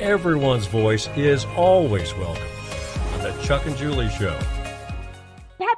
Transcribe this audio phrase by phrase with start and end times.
[0.00, 2.42] Everyone's voice is always welcome
[3.14, 4.38] on The Chuck and Julie Show.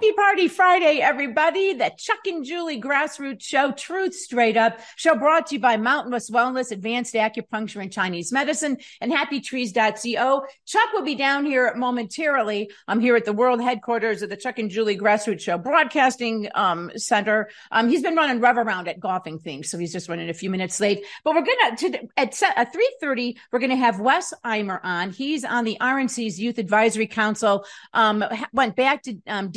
[0.01, 1.73] Happy Party Friday, everybody.
[1.73, 6.13] The Chuck and Julie Grassroots Show, Truth Straight Up, show brought to you by Mountain
[6.13, 10.45] West Wellness, Advanced Acupuncture and Chinese Medicine, and HappyTrees.co.
[10.67, 12.71] Chuck will be down here momentarily.
[12.87, 16.93] I'm here at the world headquarters of the Chuck and Julie Grassroots Show Broadcasting um,
[16.95, 17.51] Center.
[17.73, 20.49] Um, he's been running rev around at golfing things, so he's just running a few
[20.49, 21.05] minutes late.
[21.25, 25.11] But we're gonna at at 3:30, we're gonna have Wes Imer on.
[25.11, 27.65] He's on the RNC's Youth Advisory Council.
[27.93, 29.51] Um, went back to um,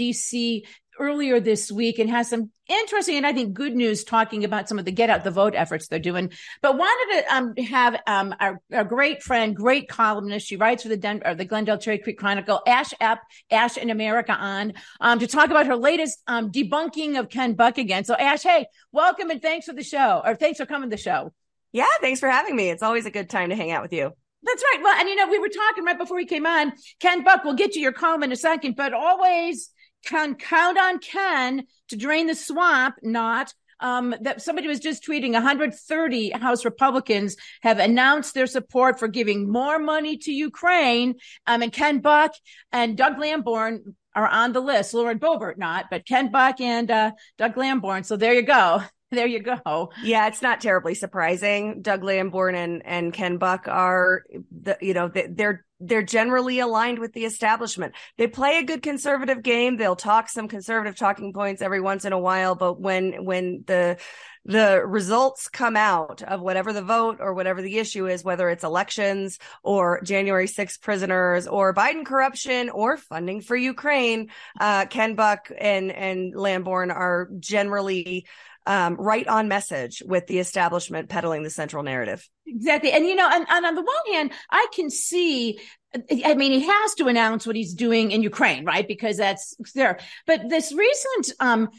[1.00, 4.78] Earlier this week and has some interesting and I think good news talking about some
[4.78, 6.32] of the get out the vote efforts they're doing.
[6.62, 10.46] But wanted to um, have um, our, our, great friend, great columnist.
[10.46, 13.18] She writes for the Den- or the Glendale Cherry Creek Chronicle, Ashe Epp,
[13.50, 17.80] Ashe in America on um, to talk about her latest um, debunking of Ken Buck
[17.80, 18.04] again.
[18.04, 21.02] So Ashe, hey, welcome and thanks for the show or thanks for coming to the
[21.02, 21.34] show.
[21.72, 22.70] Yeah, thanks for having me.
[22.70, 24.12] It's always a good time to hang out with you.
[24.44, 24.84] That's right.
[24.84, 26.74] Well, and you know, we were talking right before we came on.
[27.00, 29.70] Ken Buck, we'll get to your column in a second, but always
[30.06, 35.34] can count on Ken to drain the swamp, not um, that somebody was just tweeting
[35.34, 41.16] 130 House Republicans have announced their support for giving more money to Ukraine.
[41.48, 42.34] Um, and Ken Buck
[42.72, 44.94] and Doug Lamborn are on the list.
[44.94, 48.04] Lauren Boebert not, but Ken Buck and uh, Doug Lamborn.
[48.04, 48.84] So there you go.
[49.14, 49.92] There you go.
[50.02, 51.82] Yeah, it's not terribly surprising.
[51.82, 54.24] Doug Lamborn and and Ken Buck are
[54.58, 57.96] the you know they're they're generally aligned with the establishment.
[58.18, 59.78] They play a good conservative game.
[59.78, 63.98] They'll talk some conservative talking points every once in a while, but when when the
[64.46, 68.64] the results come out of whatever the vote or whatever the issue is, whether it's
[68.64, 75.52] elections or January 6th prisoners or Biden corruption or funding for Ukraine, uh, Ken Buck
[75.56, 78.26] and, and Lamborn are generally
[78.66, 82.28] um, right on message with the establishment peddling the central narrative.
[82.46, 82.92] Exactly.
[82.92, 85.60] And, you know, and, and on the one hand, I can see
[85.94, 88.88] I mean, he has to announce what he's doing in Ukraine, right?
[88.88, 90.00] Because that's there.
[90.26, 91.70] But this recent um,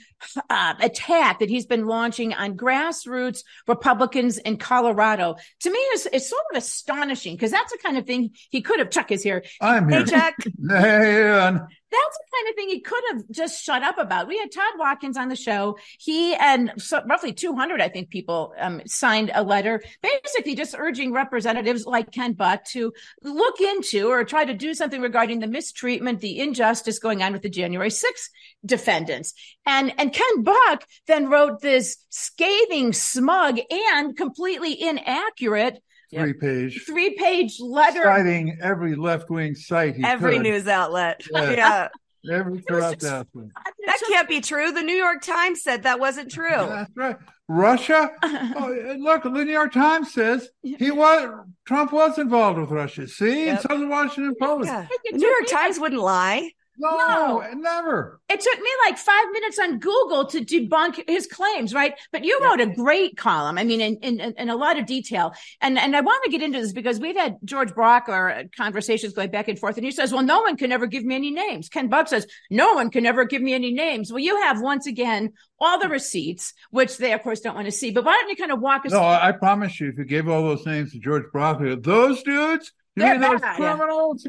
[0.51, 6.29] uh, attack that he's been launching on grassroots Republicans in Colorado, to me, is, is
[6.29, 8.91] sort of astonishing because that's the kind of thing he could have.
[8.91, 9.45] Chuck is here.
[9.63, 10.01] I'm here.
[10.01, 10.35] Hey, Chuck.
[10.69, 11.59] hey,
[11.93, 14.27] that's the kind of thing he could have just shut up about.
[14.27, 15.77] We had Todd Watkins on the show.
[15.99, 21.13] He and so, roughly 200, I think, people um, signed a letter, basically just urging
[21.13, 26.21] representatives like Ken Buck to look into or try to do something regarding the mistreatment,
[26.21, 28.29] the injustice going on with the January 6th
[28.65, 29.35] defendants.
[29.67, 35.83] And and Ken Buck then wrote this scathing, smug, and completely inaccurate
[36.13, 40.43] three page three page letter citing every left wing site every could.
[40.43, 41.89] news outlet yeah, yeah.
[42.31, 43.49] Every corrupt outlet
[43.87, 44.73] that can't be true.
[44.73, 46.51] The new york times said that wasn't true.
[46.51, 47.17] That's right.
[47.49, 48.11] Russia?
[48.55, 51.29] Oh, look the new york times says he was
[51.67, 53.09] trump was involved with russia.
[53.09, 53.61] See yep.
[53.61, 54.67] and so the washington post.
[54.67, 54.87] Yeah.
[55.11, 56.51] the new york times wouldn't lie
[56.83, 58.21] no, no, never.
[58.29, 61.95] It took me like five minutes on Google to debunk his claims, right?
[62.13, 63.59] But you wrote a great column.
[63.59, 65.33] I mean, in, in, in a lot of detail.
[65.61, 69.13] And, and I want to get into this because we've had George Brauchler uh, conversations
[69.13, 69.77] going back and forth.
[69.77, 71.69] And he says, well, no one can ever give me any names.
[71.69, 74.11] Ken Buck says, no one can ever give me any names.
[74.11, 77.73] Well, you have once again all the receipts, which they, of course, don't want to
[77.73, 77.91] see.
[77.93, 80.05] But why don't you kind of walk us No, through- I promise you, if you
[80.05, 83.57] gave all those names to George Brauchler, those dudes, you They're mean those bad.
[83.57, 84.27] criminals?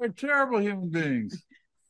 [0.00, 1.42] They're terrible human beings.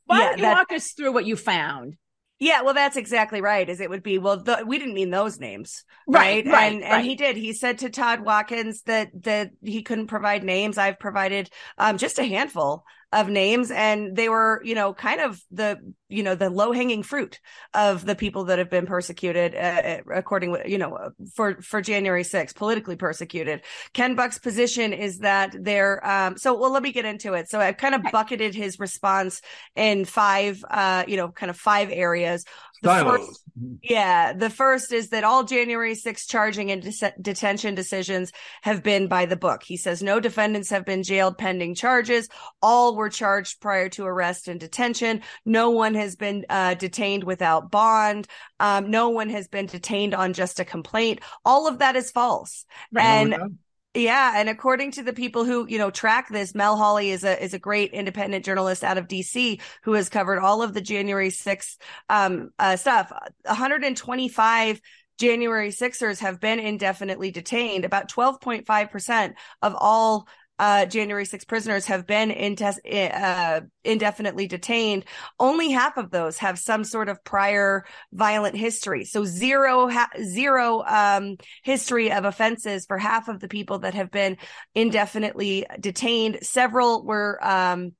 [0.07, 1.97] Why Yeah, don't you that- walk us through what you found?
[2.39, 3.67] Yeah, well, that's exactly right.
[3.67, 6.53] Is it would be well, the, we didn't mean those names, Right, right?
[6.53, 6.93] right, and right.
[6.93, 7.35] and he did.
[7.37, 10.77] He said to Todd Watkins that that he couldn't provide names.
[10.77, 11.49] I've provided
[11.79, 16.23] um, just a handful of names, and they were, you know, kind of the you
[16.23, 17.41] know the low hanging fruit
[17.75, 22.55] of the people that have been persecuted, uh, according, you know, for for January 6th,
[22.55, 23.63] politically persecuted.
[23.93, 26.57] Ken Buck's position is that they're um, so.
[26.59, 27.49] Well, let me get into it.
[27.49, 29.41] So I've kind of bucketed his response
[29.75, 32.45] in five, uh, you know, kind of five areas.
[32.83, 33.43] The first,
[33.83, 38.33] yeah, the first is that all January 6 charging and de- detention decisions
[38.63, 39.63] have been by the book.
[39.63, 42.29] He says no defendants have been jailed pending charges.
[42.61, 45.23] All were charged prior to arrest and detention.
[45.45, 48.29] No one has been uh, detained without bond.
[48.61, 51.21] Um, no one has been detained on just a complaint.
[51.45, 52.65] All of that is false.
[52.93, 53.05] Right.
[53.05, 53.49] And no.
[53.97, 57.43] Yeah, and according to the people who you know track this, Mel Hawley is a
[57.43, 61.31] is a great independent journalist out of DC who has covered all of the January
[61.31, 61.79] 6th
[62.11, 63.11] um, uh, stuff.
[63.47, 64.83] 125
[65.19, 67.87] January Sixers have been indefinitely detained.
[67.87, 75.05] About 12.5 percent of all uh, January 6 prisoners have been uh, indefinitely detained.
[75.39, 79.05] Only half of those have some sort of prior violent history.
[79.05, 84.11] So zero, ha- zero um, history of offenses for half of the people that have
[84.11, 84.37] been
[84.75, 86.39] indefinitely detained.
[86.43, 87.93] Several were um,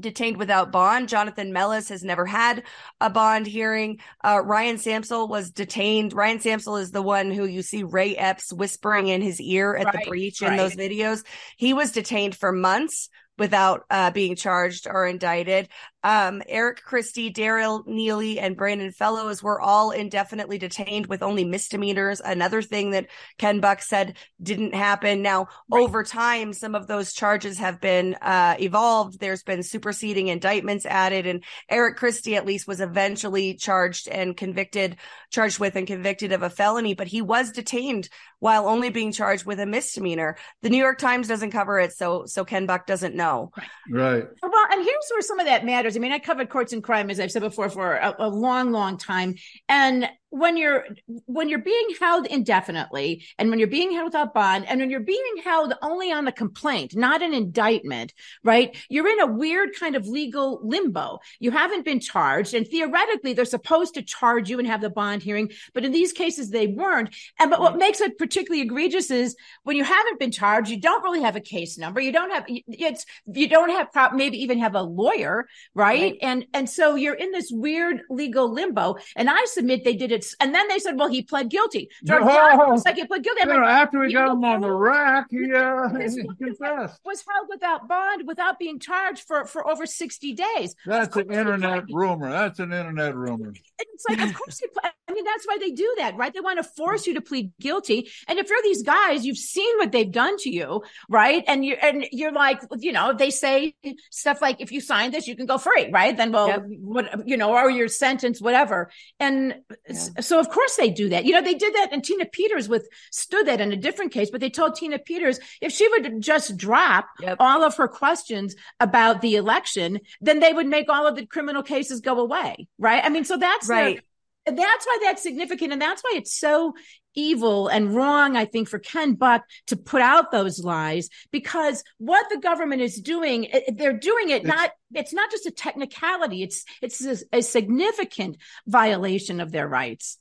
[0.00, 1.08] detained without bond.
[1.08, 2.64] Jonathan Mellis has never had
[3.00, 3.98] a bond hearing.
[4.22, 6.12] Uh, Ryan Samsel was detained.
[6.12, 9.86] Ryan Samsel is the one who you see Ray Epps whispering in his ear at
[9.86, 10.52] right, the breach right.
[10.52, 11.24] in those videos.
[11.56, 15.68] He was detained for months without uh, being charged or indicted.
[16.04, 22.20] Um, Eric Christie, Daryl Neely, and Brandon Fellows were all indefinitely detained with only misdemeanors.
[22.20, 23.06] Another thing that
[23.38, 25.22] Ken Buck said didn't happen.
[25.22, 25.82] Now, right.
[25.82, 29.18] over time, some of those charges have been uh, evolved.
[29.18, 34.96] There's been superseding indictments added, and Eric Christie, at least, was eventually charged and convicted,
[35.30, 38.10] charged with and convicted of a felony, but he was detained
[38.40, 40.36] while only being charged with a misdemeanor.
[40.60, 43.52] The New York Times doesn't cover it, so so Ken Buck doesn't know.
[43.88, 44.24] Right.
[44.24, 44.24] right.
[44.42, 47.10] Well, and here's where some of that matters I mean, I covered courts and crime,
[47.10, 49.36] as I've said before, for a, a long, long time.
[49.68, 50.84] And when you're
[51.26, 54.98] when you're being held indefinitely and when you're being held without bond and when you're
[54.98, 58.76] being held only on the complaint not an indictment right?
[58.88, 61.20] You're in a weird kind of legal limbo.
[61.38, 65.22] You haven't been charged and theoretically they're supposed to charge you and have the bond
[65.22, 67.14] hearing but in these cases they weren't.
[67.38, 71.04] And but what makes it particularly egregious is when you haven't been charged you don't
[71.04, 72.00] really have a case number.
[72.00, 75.46] You don't have it's you don't have maybe even have a lawyer
[75.76, 76.02] right?
[76.02, 76.18] right.
[76.22, 78.96] And and so you're in this weird legal limbo.
[79.14, 81.88] And i submit they did it and then they said, well, he pled guilty.
[82.04, 83.46] George oh, was like he pled guilty.
[83.46, 87.00] Like, after we got him on the rack, he, uh, he confessed.
[87.04, 90.74] Was held without bond, without being charged for, for over 60 days.
[90.86, 92.30] That's an internet rumor.
[92.30, 93.54] That's an internet rumor.
[93.78, 94.92] It's like, of course, he pled.
[95.06, 96.32] I mean, that's why they do that, right?
[96.32, 98.10] They want to force you to plead guilty.
[98.26, 101.44] And if you're these guys, you've seen what they've done to you, right?
[101.46, 103.74] And you and you're like, you know, they say
[104.10, 106.16] stuff like, if you sign this, you can go free, right?
[106.16, 106.64] Then, well, yep.
[106.80, 108.90] what you know, or your sentence, whatever.
[109.20, 109.56] And
[109.88, 110.06] yeah.
[110.20, 111.24] So, of course, they do that.
[111.24, 114.30] You know, they did that, and Tina Peters withstood that in a different case.
[114.30, 117.36] But they told Tina Peters if she would just drop yep.
[117.40, 121.62] all of her questions about the election, then they would make all of the criminal
[121.62, 123.04] cases go away, right?
[123.04, 123.96] I mean, so that's right.
[123.96, 124.02] Their,
[124.46, 125.72] that's why that's significant.
[125.72, 126.74] And that's why it's so
[127.14, 132.26] evil and wrong, I think, for Ken Buck to put out those lies because what
[132.30, 136.42] the government is doing, eh, eh, they're doing it not, it's not just a technicality.
[136.42, 140.18] It's, it's a, a significant violation of their rights.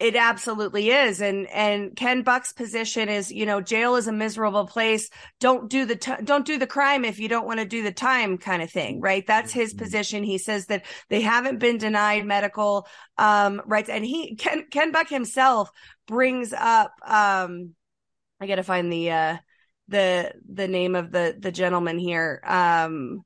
[0.00, 1.20] It absolutely is.
[1.20, 5.10] And, and Ken Buck's position is, you know, jail is a miserable place.
[5.40, 7.92] Don't do the, t- don't do the crime if you don't want to do the
[7.92, 9.26] time kind of thing, right?
[9.26, 9.84] That's his mm-hmm.
[9.84, 10.24] position.
[10.24, 12.88] He says that they haven't been denied medical,
[13.18, 13.90] um, rights.
[13.90, 15.70] And he, Ken, Ken Buck himself
[16.06, 17.74] brings up, um,
[18.40, 19.36] I got to find the, uh,
[19.88, 22.40] the, the name of the, the gentleman here.
[22.46, 23.20] Um,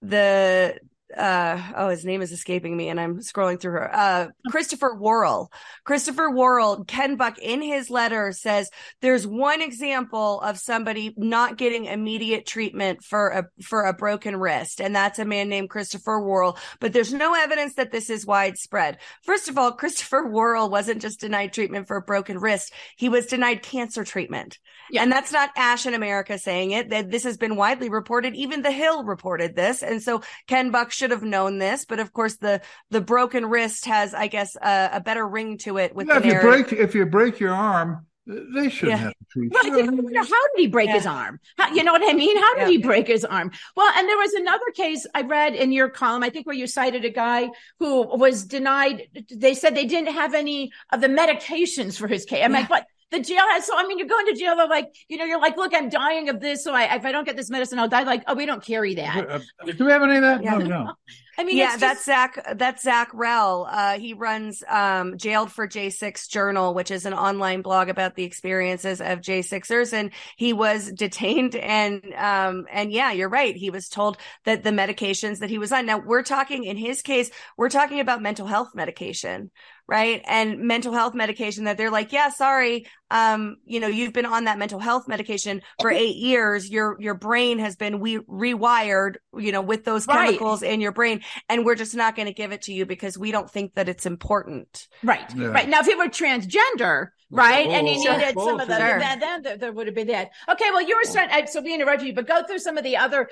[0.00, 0.78] the,
[1.16, 3.94] uh oh his name is escaping me and i'm scrolling through her.
[3.94, 5.50] Uh christopher worrell.
[5.84, 8.70] Christopher worrell ken buck in his letter says
[9.00, 14.80] there's one example of somebody not getting immediate treatment for a for a broken wrist
[14.80, 16.58] and that's a man named christopher worrell.
[16.80, 18.98] But there's no evidence that this is widespread.
[19.22, 22.72] First of all christopher worrell wasn't just denied treatment for a broken wrist.
[22.96, 24.58] He was denied cancer treatment.
[24.90, 25.02] Yeah.
[25.02, 28.34] and that's not ashe in america saying it that this has been widely reported.
[28.34, 29.82] Even the hill reported this.
[29.82, 32.60] And so ken buck should have known this, but of course the
[32.90, 35.94] the broken wrist has, I guess, a, a better ring to it.
[35.94, 39.04] With yeah, if you break if you break your arm, they shouldn't yeah.
[39.04, 40.22] have to treat well, you.
[40.22, 40.94] How did he break yeah.
[40.94, 41.38] his arm?
[41.56, 42.36] How, you know what I mean?
[42.36, 42.68] How did yeah.
[42.68, 43.52] he break his arm?
[43.76, 46.66] Well, and there was another case I read in your column, I think, where you
[46.66, 49.08] cited a guy who was denied.
[49.30, 52.42] They said they didn't have any of the medications for his case.
[52.44, 52.86] I'm like, what?
[53.10, 55.40] The jail has so I mean you're going to jail they're like you know you're
[55.40, 57.88] like look I'm dying of this so I if I don't get this medicine I'll
[57.88, 58.02] die.
[58.02, 59.28] Like oh we don't carry that.
[59.28, 59.40] Uh,
[59.76, 60.42] do we have any of that?
[60.42, 60.58] Yeah.
[60.58, 60.92] no no
[61.38, 61.80] I mean, yeah, just...
[61.80, 62.56] that's Zach.
[62.56, 63.68] That's Zach Rell.
[63.70, 68.24] Uh, he runs um, Jailed for J6 Journal, which is an online blog about the
[68.24, 69.92] experiences of J6ers.
[69.92, 73.54] And he was detained, and um, and yeah, you're right.
[73.54, 75.86] He was told that the medications that he was on.
[75.86, 79.50] Now we're talking in his case, we're talking about mental health medication,
[79.86, 80.22] right?
[80.26, 84.44] And mental health medication that they're like, yeah, sorry, um, you know, you've been on
[84.44, 86.68] that mental health medication for eight years.
[86.70, 90.72] Your your brain has been we- rewired, you know, with those chemicals right.
[90.72, 93.30] in your brain, and we're just not going to give it to you because we
[93.30, 94.88] don't think that it's important.
[95.02, 95.46] Right, yeah.
[95.46, 95.68] right.
[95.68, 97.66] Now, if you were transgender, right?
[97.68, 98.98] and he Oh, needed some of the, sure.
[98.98, 100.30] then, then there, there would have been that.
[100.48, 102.84] Okay, well, you were starting, I- so we interrupted you, but go through some of
[102.84, 103.28] the other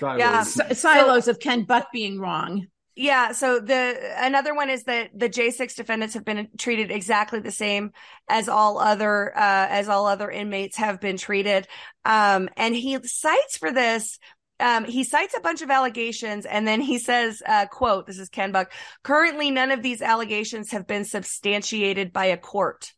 [0.00, 0.40] Yeah.
[0.40, 2.66] s- silos of Ken Buck being wrong.
[3.00, 3.30] Yeah.
[3.30, 7.92] So the another one is that the J6 defendants have been treated exactly the same
[8.28, 11.68] as all other uh, as all other inmates have been treated.
[12.04, 14.18] Um, and he cites for this.
[14.58, 18.28] Um, he cites a bunch of allegations and then he says, uh, quote, this is
[18.28, 18.72] Ken Buck,
[19.04, 22.92] currently none of these allegations have been substantiated by a court.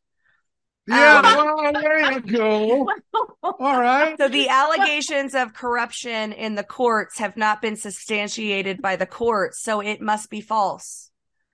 [0.91, 2.89] Yeah, Um, well, there you go.
[3.43, 4.17] All right.
[4.19, 9.61] So the allegations of corruption in the courts have not been substantiated by the courts.
[9.63, 11.07] So it must be false.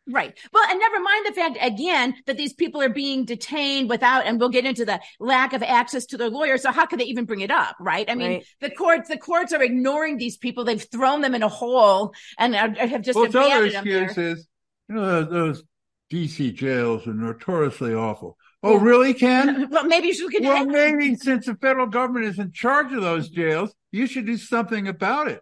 [0.09, 0.39] Right.
[0.53, 4.39] Well, and never mind the fact again that these people are being detained without, and
[4.39, 6.63] we'll get into the lack of access to their lawyers.
[6.63, 7.75] So how could they even bring it up?
[7.81, 8.09] Right.
[8.09, 8.47] I mean, Right.
[8.61, 10.65] the courts, the courts are ignoring these people.
[10.65, 14.05] They've thrown them in a hole and are, have just Well, other abandoned them there.
[14.05, 14.49] excuse is,
[14.89, 15.65] you know, those
[16.13, 18.39] DC jails are notoriously awful.
[18.67, 19.69] Oh, really, Ken?
[19.71, 23.29] Well, maybe you should Well, maybe since the federal government is in charge of those
[23.29, 25.41] jails, you should do something about it.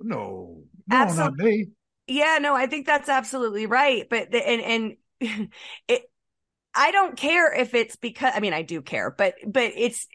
[0.00, 1.44] No, no, not Absolutely.
[1.44, 1.68] me.
[2.06, 4.06] Yeah, no, I think that's absolutely right.
[4.08, 5.50] But the, and and
[5.88, 6.02] it,
[6.76, 10.08] I don't care if it's because I mean I do care, but but it's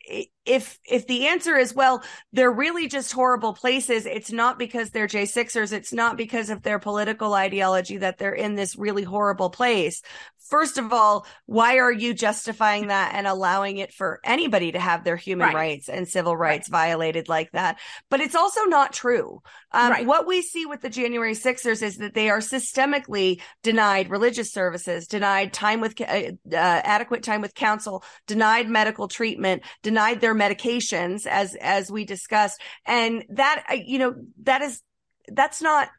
[0.45, 4.05] if if the answer is well, they're really just horrible places.
[4.05, 5.71] It's not because they're J Sixers.
[5.71, 10.01] It's not because of their political ideology that they're in this really horrible place.
[10.49, 15.03] First of all, why are you justifying that and allowing it for anybody to have
[15.03, 15.55] their human Right.
[15.55, 17.77] rights and civil rights violated like that?
[18.09, 19.41] But it's also not true.
[19.71, 20.05] Um, Right.
[20.05, 25.07] What we see with the January Sixers is that they are systemically denied religious services,
[25.07, 31.27] denied time with uh, uh, adequate time with counsel, denied medical treatment, denied their medications,
[31.27, 34.81] as as we discussed, and that uh, you know that is
[35.27, 35.89] that's not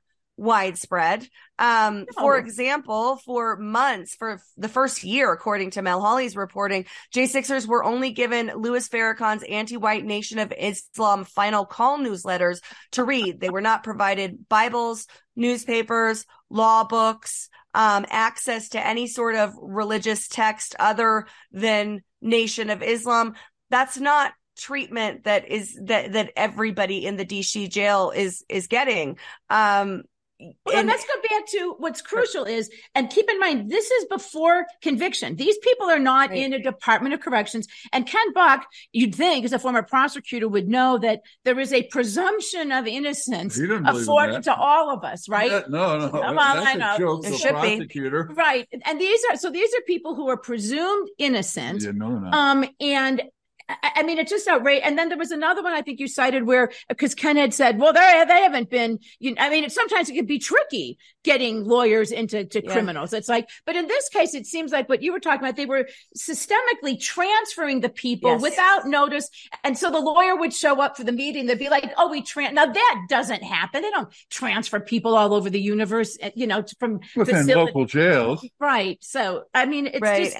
[0.40, 1.28] widespread.
[1.58, 7.66] Um, for example, for months, for the first year, according to Mel Hawley's reporting, J6ers
[7.66, 12.60] were only given Louis Farrakhan's anti-white Nation of Islam final call newsletters
[12.92, 13.38] to read.
[13.38, 15.06] They were not provided Bibles,
[15.36, 22.82] newspapers, law books, um, access to any sort of religious text other than Nation of
[22.82, 23.34] Islam.
[23.68, 29.18] That's not treatment that is that that everybody in the DC jail is is getting.
[29.50, 30.04] Um,
[30.64, 34.04] Well, and- let's go back to what's crucial is, and keep in mind, this is
[34.06, 35.36] before conviction.
[35.36, 36.38] These people are not Right.
[36.38, 37.66] in a Department of Corrections.
[37.92, 41.82] And Ken Buck, you'd think, as a former prosecutor, would know that there is a
[41.84, 45.50] presumption of innocence in afforded to all of us, right?
[45.50, 46.96] Yeah, no, no, Well, I know.
[46.98, 47.76] joke It should be.
[47.76, 48.30] prosecutor.
[48.34, 48.66] Right.
[48.86, 51.82] And these are, so these are people who are presumed innocent.
[51.82, 52.30] Yeah, no, no.
[52.30, 53.22] Um, and
[53.82, 54.86] I, mean, it's just outrageous.
[54.86, 57.78] And then there was another one I think you cited where, because Ken had said,
[57.78, 61.64] well, they, they haven't been, you I mean, it, sometimes it can be tricky getting
[61.64, 62.72] lawyers into to Yeah.
[62.72, 63.12] criminals.
[63.12, 65.66] It's like, but in this case, it seems like what you were talking about, they
[65.66, 65.86] were
[66.16, 68.42] systemically transferring the people Yes.
[68.42, 69.28] without notice.
[69.64, 71.46] And so the lawyer would show up for the meeting.
[71.46, 73.82] They'd be like, oh, we tran now that doesn't happen.
[73.82, 78.46] They don't transfer people all over the universe, you know, from Within facility- local jails.
[78.58, 78.98] Right.
[79.02, 80.24] So, I mean, it's right.
[80.24, 80.36] just,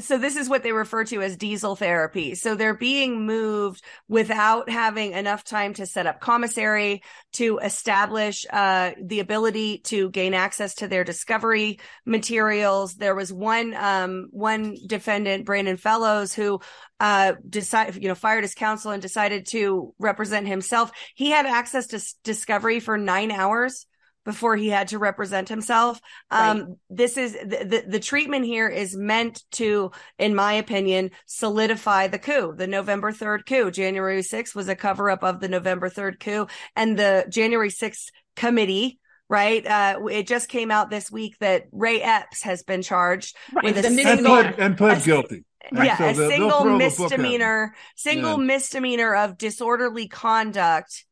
[0.00, 2.34] so this is what they refer to as diesel therapy.
[2.34, 7.02] So they're being moved without having enough time to set up commissary,
[7.34, 12.94] to establish uh, the ability to gain access to their discovery materials.
[12.94, 16.60] There was one um, one defendant, Brandon Fellows, who
[16.98, 20.90] uh, decided, you know, fired his counsel and decided to represent himself.
[21.14, 23.86] He had access to s- discovery for nine hours
[24.24, 26.00] before he had to represent himself.
[26.30, 32.08] Um, this is the, the, the treatment here is meant to, in my opinion, solidify
[32.08, 33.70] the coup, the November 3rd coup.
[33.70, 38.08] January 6th was a cover up of the November 3rd coup and the January 6th
[38.36, 38.98] committee.
[39.28, 39.66] Right.
[39.66, 43.64] Uh, it just came out this week that Ray Epps has been charged right.
[43.64, 45.44] with a And single- single- pled, and pled a- guilty.
[45.70, 46.78] And yeah, so a they'll- they'll single throw the book at him.
[47.22, 48.44] misdemeanor, single Yeah.
[48.44, 51.06] misdemeanor of disorderly conduct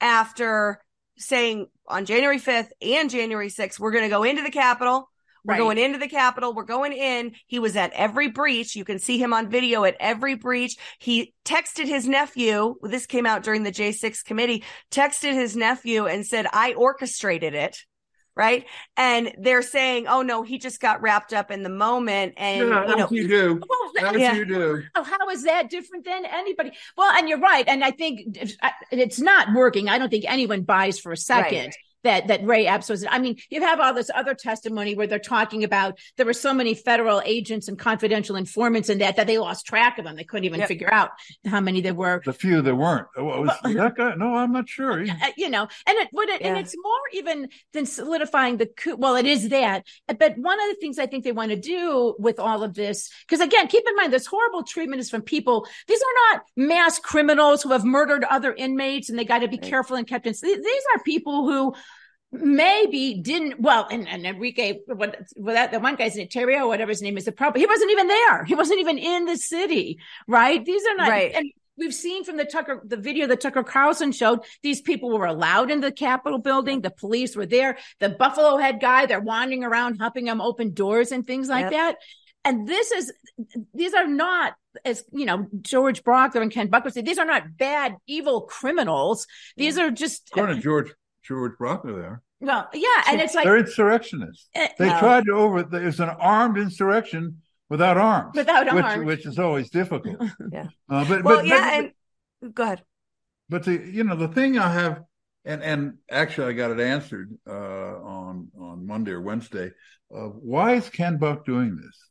[0.00, 0.80] after
[1.18, 5.10] saying on January 5th and January 6th, we're going to go into the Capitol.
[5.44, 5.58] We're Right.
[5.58, 6.52] going into the Capitol.
[6.52, 7.32] We're going in.
[7.46, 8.74] He was at every breach.
[8.76, 10.76] You can see him on video at every breach.
[10.98, 12.74] He texted his nephew.
[12.82, 17.78] This came out during the J6 committee, texted his nephew and said, I orchestrated it.
[18.38, 18.66] Right.
[18.96, 22.34] And they're saying, oh no, he just got wrapped up in the moment.
[22.36, 23.60] And, Yeah, you know, you do.
[23.68, 24.34] Well, As Yeah.
[24.34, 24.82] you do.
[24.94, 26.70] Oh, how is that different than anybody?
[26.96, 27.64] Well, and you're right.
[27.66, 28.56] And I think it's-
[28.92, 29.88] it's not working.
[29.88, 31.76] I don't think anyone buys for a second Right.
[32.08, 33.04] That that Ray Epps was.
[33.08, 36.54] I mean, you have all this other testimony where they're talking about there were so
[36.54, 40.16] many federal agents and confidential informants in that that they lost track of them.
[40.16, 40.68] They couldn't even yep.
[40.68, 41.10] figure out
[41.46, 42.22] how many there were.
[42.24, 43.08] The few there weren't.
[43.16, 44.14] Was well, that guy?
[44.14, 45.02] No, I'm not sure.
[45.02, 46.48] Uh, you know, and it, it yeah.
[46.48, 48.96] and it's more even than solidifying the coup.
[48.96, 52.14] Well, it is that, but one of the things I think they want to do
[52.18, 55.66] with all of this, because again, keep in mind this horrible treatment is from people.
[55.86, 59.58] These are not mass criminals who have murdered other inmates and they got to be
[59.60, 59.70] right.
[59.70, 60.34] careful and kept in.
[60.40, 61.74] These are people who
[62.30, 66.90] maybe didn't well and, and enrique what well, that the one guy's in Ontario, whatever
[66.90, 68.44] his name is the problem he wasn't even there.
[68.44, 70.64] He wasn't even in the city right?
[70.64, 71.32] These are not right.
[71.34, 75.26] and we've seen from the tucker the video that tucker carlson showed these people were
[75.26, 76.80] allowed in the capitol building.
[76.80, 77.78] The police were there.
[78.00, 81.72] The buffalo head guy they're wandering around helping them open doors and things like yep.
[81.72, 81.96] that.
[82.44, 83.12] And this is
[83.72, 84.54] these are not
[84.84, 89.26] as you know george brauchler and ken buck said these are not bad evil criminals.
[89.56, 90.92] These are just according to george
[91.28, 92.22] George Brauchler there.
[92.40, 94.48] Well, yeah, and it's like they're insurrectionists.
[94.56, 94.98] Uh, they no.
[94.98, 95.62] tried to over.
[95.62, 98.32] There's an armed insurrection without arms.
[98.34, 100.16] Without which, arms, which is always difficult.
[100.52, 100.68] yeah.
[100.88, 101.92] Uh, but well, but, yeah, but,
[102.42, 102.82] and go ahead.
[103.48, 105.02] But the you know the thing I have,
[105.44, 109.72] and and actually I got it answered uh, on on Monday or Wednesday.
[110.14, 112.08] Uh, why is Ken Buck doing this?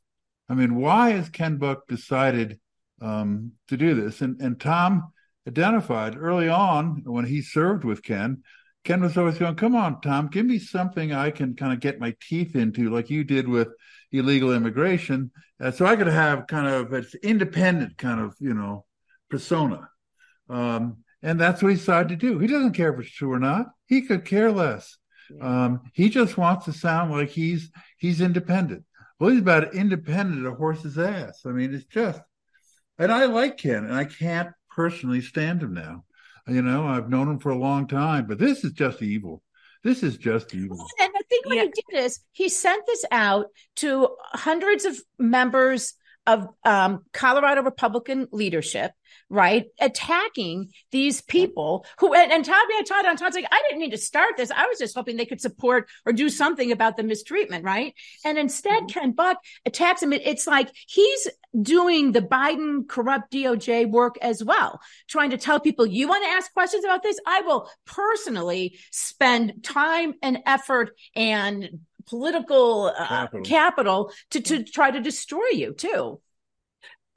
[0.50, 2.60] I mean, why has Ken Buck decided
[3.02, 4.22] um, to do this?
[4.22, 5.14] And and Tom
[5.48, 8.44] identified early on when he served with Ken
[8.84, 12.00] Ken was always going, come on, Tom, give me something I can kind of get
[12.00, 13.68] my teeth into, like you did with
[14.12, 15.32] illegal immigration.
[15.60, 18.86] Uh, so I could have kind of an independent kind of, you know,
[19.30, 19.90] persona.
[20.50, 22.40] Um, and that's what he decided to do.
[22.40, 23.68] He doesn't care if it's true or not.
[23.88, 24.98] He could care less.
[25.42, 28.86] Um, he just wants to sound like he's he's independent.
[29.20, 31.42] Well, he's about independent a horse's ass.
[31.46, 32.22] I mean, it's just,
[32.98, 36.06] and I like Ken, and I can't personally stand him now.
[36.48, 39.44] You know, I've known him for a long time, but this is just evil.
[39.84, 40.78] This is just evil.
[41.00, 41.64] And I think what yeah.
[41.64, 45.94] he did is he sent this out to hundreds of members
[46.28, 48.92] of um, Colorado Republican leadership
[49.30, 49.66] right?
[49.80, 53.92] Attacking these people who, and, and Todd, yeah, Todd on Todd's like, I didn't need
[53.92, 54.52] to start this.
[54.52, 57.94] I was just hoping they could support or do something about the mistreatment, right?
[58.24, 59.00] And instead, mm-hmm.
[59.00, 60.14] Ken Buck attacks him.
[60.14, 61.28] It's like he's
[61.62, 66.30] doing the Biden corrupt DOJ work as well, trying to tell people, you want to
[66.30, 67.20] ask questions about this?
[67.26, 73.46] I will personally spend time and effort and political uh, capital.
[73.46, 76.20] capital to, to try to destroy you too.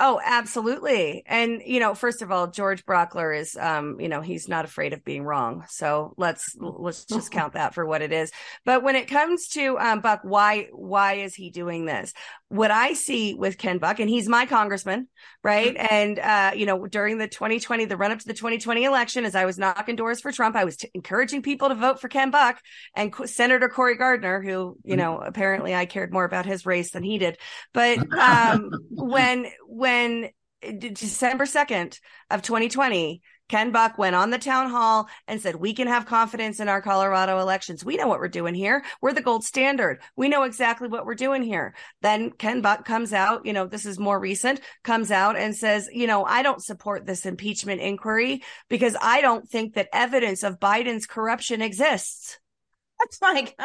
[0.02, 1.22] Oh, absolutely.
[1.26, 4.94] And, you know, first of all, George Brauchler is, um, you know, he's not afraid
[4.94, 5.66] of being wrong.
[5.68, 8.32] So let's, let's just count that for what it is.
[8.64, 12.14] But when it comes to, um, Buck, why, why is he doing this?
[12.48, 15.06] What I see with Ken Buck, and he's my congressman,
[15.44, 15.76] right?
[15.76, 15.94] Mm-hmm.
[15.94, 19.34] And, uh, you know, during the 2020, the run up to the 2020 election, as
[19.34, 22.30] I was knocking doors for Trump, I was t- encouraging people to vote for Ken
[22.30, 22.58] Buck
[22.96, 25.28] and Senator Cory Gardner, who, you know, mm-hmm.
[25.28, 27.36] apparently I cared more about his race than he did.
[27.74, 30.30] But, um, when, when, when
[30.78, 31.98] December 2nd
[32.30, 36.60] of 2020, Ken Buck went on the town hall and said, We can have confidence
[36.60, 37.84] in our Colorado elections.
[37.84, 38.84] We know what we're doing here.
[39.00, 40.00] We're the gold standard.
[40.14, 41.74] We know exactly what we're doing here.
[42.02, 45.88] Then Ken Buck comes out, you know, this is more recent, comes out and says,
[45.92, 50.60] You know, I don't support this impeachment inquiry because I don't think that evidence of
[50.60, 52.38] Biden's corruption exists.
[53.00, 53.58] That's like,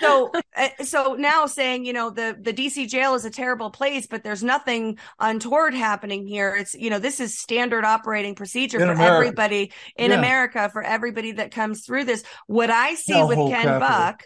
[0.00, 4.06] so uh, so now saying you know the the dc jail is a terrible place
[4.06, 8.86] but there's nothing untoward happening here it's you know this is standard operating procedure in
[8.86, 9.14] for America.
[9.14, 10.18] everybody in yeah.
[10.18, 13.80] america for everybody that comes through this what i see no with ken capital.
[13.80, 14.24] buck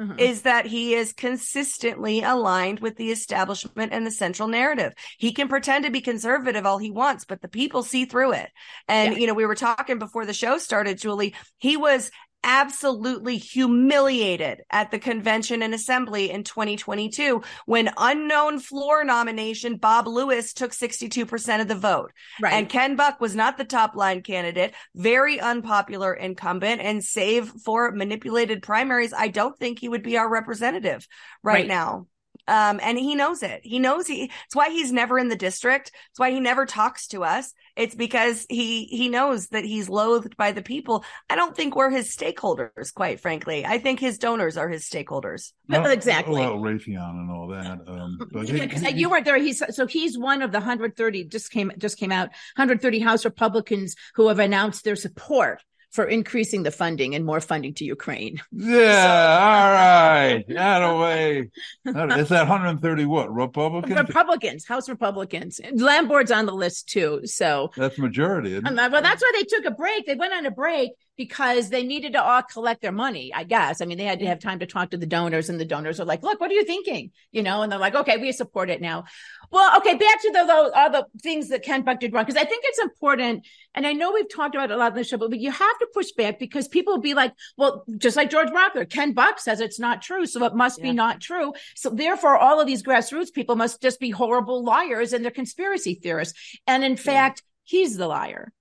[0.00, 0.18] mm-hmm.
[0.18, 4.94] is that he is consistently aligned with the establishment and the central narrative.
[5.18, 8.50] He can pretend to be conservative all he wants, but the people see through it.
[8.88, 9.18] And, yeah.
[9.20, 12.10] you know, we were talking before the show started, Julie, he was
[12.42, 20.52] absolutely humiliated at the convention and assembly in 2022 when unknown floor nomination Bob Lewis
[20.52, 22.12] took 62% of the vote.
[22.40, 22.54] Right.
[22.54, 27.92] And Ken Buck was not the top line candidate, very unpopular incumbent and save for
[27.92, 31.06] manipulated primaries, I don't think he would be our representative
[31.42, 31.66] right, right.
[31.66, 32.06] now.
[32.50, 33.60] Um, and he knows it.
[33.62, 35.92] He knows he, it's why he's never in the district.
[36.10, 37.54] It's why he never talks to us.
[37.76, 41.04] It's because he, he knows that he's loathed by the people.
[41.30, 43.64] I don't think we're his stakeholders, quite frankly.
[43.64, 45.52] I think his donors are his stakeholders.
[45.68, 46.40] Well, exactly.
[46.40, 47.78] Well, Raytheon and all that.
[47.86, 49.38] Um, but he, he, you weren't there.
[49.38, 53.94] He's, so he's one of the 130 just came, just came out 130 House Republicans
[54.16, 58.40] who have announced their support for increasing the funding and more funding to Ukraine.
[58.52, 60.44] Yeah, all right.
[60.56, 61.50] Out away.
[61.84, 63.32] Is that 130 what?
[63.32, 63.96] Republicans?
[63.96, 65.60] Republicans, House Republicans.
[65.72, 67.22] Lamborn's on the list too.
[67.24, 68.56] So that's majority.
[68.56, 70.06] Um, well, that's why they took a break.
[70.06, 73.82] They went on a break because they needed to all collect their money, I guess.
[73.82, 76.00] I mean, they had to have time to talk to the donors, and the donors
[76.00, 77.10] are like, look, what are you thinking?
[77.30, 79.04] You know, and they're like, okay, we support it now.
[79.52, 82.40] Well, okay, back to the, the all the things that Ken Buck did wrong, because
[82.40, 83.46] I think it's important.
[83.74, 85.78] And I know we've talked about it a lot in the show, but you have
[85.78, 89.40] to push back because people will be like, well, just like George Brauchler, Ken Buck
[89.40, 90.26] says it's not true.
[90.26, 90.84] So it must yeah.
[90.84, 91.52] be not true.
[91.74, 95.94] So therefore, all of these grassroots people must just be horrible liars and they're conspiracy
[95.94, 96.58] theorists.
[96.66, 96.98] And in yeah.
[96.98, 98.52] fact, he's the liar.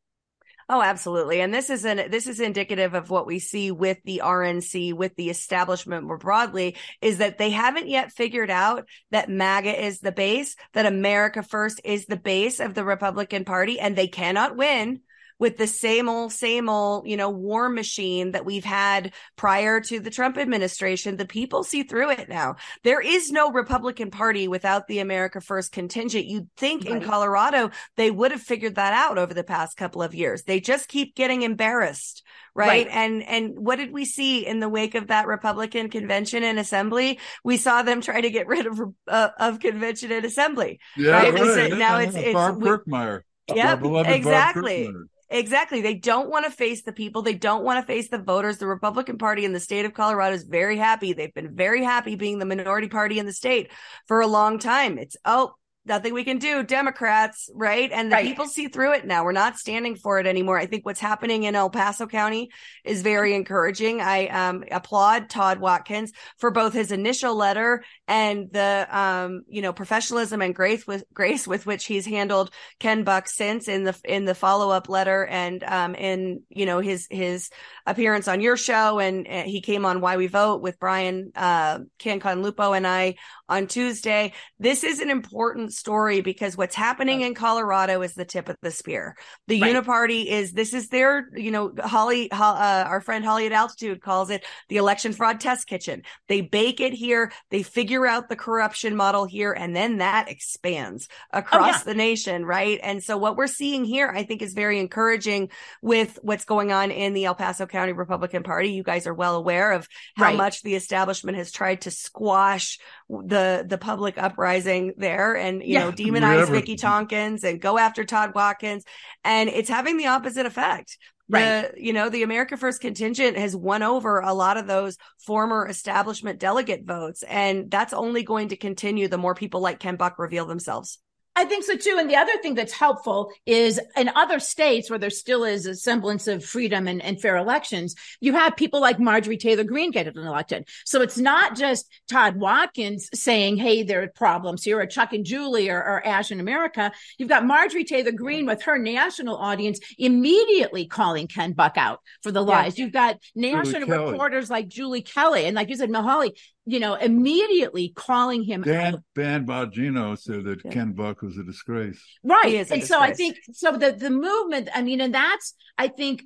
[0.72, 1.42] Oh, absolutely.
[1.42, 5.16] And this is an this is indicative of what we see with the RNC, with
[5.16, 10.12] the establishment more broadly, is that they haven't yet figured out that MAGA is the
[10.12, 15.02] base, that America First is the base of the Republican Party, and they cannot win
[15.40, 20.00] with the same old, same old, you know, war machine that we've had prior to
[20.00, 21.16] the Trump administration.
[21.16, 22.58] The people see through it now.
[22.84, 26.26] There is no Republican Party without the America First contingent.
[26.26, 27.02] You'd think right.
[27.02, 30.44] in Colorado they would have figured that out over the past couple of years.
[30.44, 32.24] They just keep getting embarrassed.
[32.56, 32.88] Right?
[32.88, 32.88] right?
[32.90, 37.20] And and what did we see in the wake of that Republican convention and assembly?
[37.44, 40.80] We saw them try to get rid of uh, of convention and assembly.
[40.98, 41.34] Yeah, right.
[41.34, 41.78] right.
[41.78, 43.22] now it's it's Barb Kirkmeyer.
[43.48, 44.92] Yep, exactly.
[45.32, 45.82] Exactly.
[45.82, 47.22] They don't want to face the people.
[47.22, 48.58] They don't want to face the voters.
[48.58, 51.14] The Republican Party in the state of Colorado is very happy.
[51.14, 53.72] They've been very happy being the minority party in the state
[54.08, 54.98] for a long time.
[54.98, 55.54] It's, oh,
[55.86, 57.92] nothing we can do democrats right?
[57.92, 58.26] And the right.
[58.26, 59.24] people see through it now.
[59.24, 60.58] We're not standing for it anymore.
[60.58, 62.50] I think what's happening in el paso county
[62.84, 64.02] is very encouraging.
[64.02, 69.74] I um, applaud todd watkins for both his initial letter and the um, you know
[69.74, 74.26] professionalism and grace with grace with which he's handled ken buck since in the in
[74.26, 77.50] the follow-up letter and um, in you know his his
[77.86, 79.00] appearance on your show.
[79.00, 83.16] And, and he came on why we vote with brian uh, Cancon Lupo and i
[83.50, 88.50] on tuesday this is an important story because what's happening in Colorado is the tip
[88.50, 89.16] of the spear.
[89.48, 89.74] The right.
[89.74, 94.30] Uniparty is this is their, you know, Holly, uh, our friend Holly at Altitude calls
[94.30, 96.04] it the election fraud test kitchen.
[96.28, 101.08] They bake it here, they figure out the corruption model here, and then that expands
[101.32, 101.84] across oh, yeah.
[101.86, 102.80] the nation, right?
[102.84, 105.50] And so what we're seeing here, I think, is very encouraging
[105.82, 108.72] with what's going on in the El Paso County Republican Party.
[108.72, 110.38] You guys are well aware of how right.
[110.38, 112.78] much the establishment has tried to squash
[113.10, 115.86] the the public uprising there and you yeah.
[115.86, 118.84] know demonize Vicki Tonkins and go after Todd Watkins
[119.24, 120.98] and it's having the opposite effect.
[121.32, 121.74] Right.
[121.74, 125.68] The, you know, the America First contingent has won over a lot of those former
[125.68, 127.22] establishment delegate votes.
[127.22, 130.98] And that's only going to continue the more people like Ken Buck reveal themselves.
[131.40, 131.96] I think so too.
[131.98, 135.74] And the other thing that's helpful is in other states where there still is a
[135.74, 140.18] semblance of freedom and, and fair elections, you have people like Marjorie Taylor Greene getting
[140.18, 140.68] elected.
[140.86, 145.24] So it's not just Todd Watkins saying, Hey, there are problems here, or Chuck and
[145.24, 146.92] Julie or, or Ashe in America.
[147.18, 152.32] You've got Marjorie Taylor Greene with her national audience immediately calling Ken Buck out for
[152.32, 152.78] the lies.
[152.78, 152.84] Yeah.
[152.84, 156.32] You've got national reporters like Julie Kelly and like you said, Mahali
[156.66, 159.04] you know, immediately calling him Dan, out.
[159.16, 160.72] Dan Bongino said that yeah.
[160.72, 162.00] Ken Buck was a disgrace.
[162.24, 162.56] Right.
[162.56, 162.88] And disgrace.
[162.88, 166.24] so I think, so the, the movement, I mean, and that's, I think,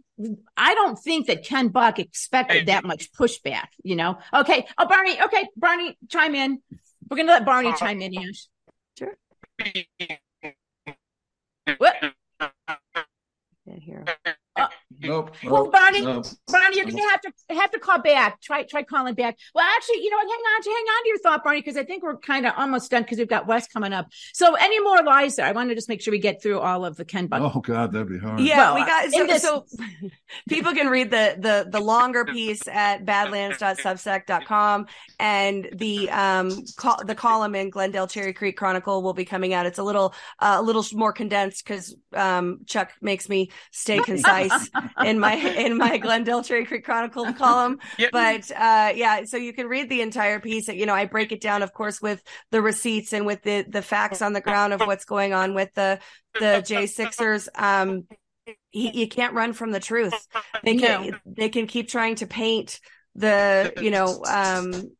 [0.57, 4.17] I don't think that Ken Buck expected that much pushback, you know?
[4.33, 4.65] Okay.
[4.77, 5.21] Oh, Barney.
[5.21, 5.47] Okay.
[5.55, 6.59] Barney, chime in.
[7.09, 8.47] We're going to let Barney chime in, yes.
[8.97, 9.15] Sure.
[11.77, 11.95] What?
[15.03, 15.51] Can't hear.
[15.51, 15.51] Nope.
[15.51, 16.25] Well, Bonnie, nope.
[16.47, 18.41] Bonnie, you're gonna have to have to call back.
[18.41, 19.37] Try try calling back.
[19.53, 20.27] Well, actually, you know what?
[20.27, 22.53] Hang on, to hang on to your thought, Barney, because I think we're kind of
[22.57, 24.07] almost done because we've got Wes coming up.
[24.33, 25.45] So, any more lies there?
[25.45, 27.41] I want to just make sure we get through all of the Ken Buck.
[27.41, 28.39] Oh God, that'd be hard.
[28.39, 29.41] Yeah, well, we got so, this...
[29.41, 29.65] so
[30.49, 34.87] people can read the the the longer piece at badlands.substack.com
[35.19, 39.65] and the um call, the column in Glendale Cherry Creek Chronicle will be coming out.
[39.65, 44.69] It's a little uh, a little more condensed because um Chuck makes me stay concise
[45.03, 47.79] in my in my Glendale Cherry Creek Chronicle column.
[47.97, 48.09] Yep.
[48.11, 50.67] But uh, yeah, so you can read the entire piece.
[50.67, 53.81] You know, I break it down, of course, with the receipts and with the the
[53.81, 55.99] facts on the ground of what's going on with the
[56.39, 57.49] the J Sixers.
[57.55, 58.07] Um,
[58.71, 60.27] he, you can't run from the truth.
[60.63, 61.17] They can no.
[61.25, 62.79] they can keep trying to paint
[63.15, 64.91] the you know um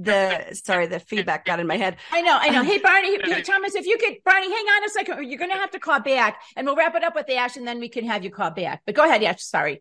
[0.00, 1.96] the sorry, the feedback got in my head.
[2.10, 2.60] I know, I know.
[2.60, 5.28] Um, hey, Barney, hey, Thomas, if you could, Barney, hang on a second.
[5.28, 7.66] You're going to have to call back, and we'll wrap it up with Ashe, and
[7.66, 8.82] then we can have you call back.
[8.86, 9.42] But go ahead, Ashe.
[9.42, 9.80] Sorry.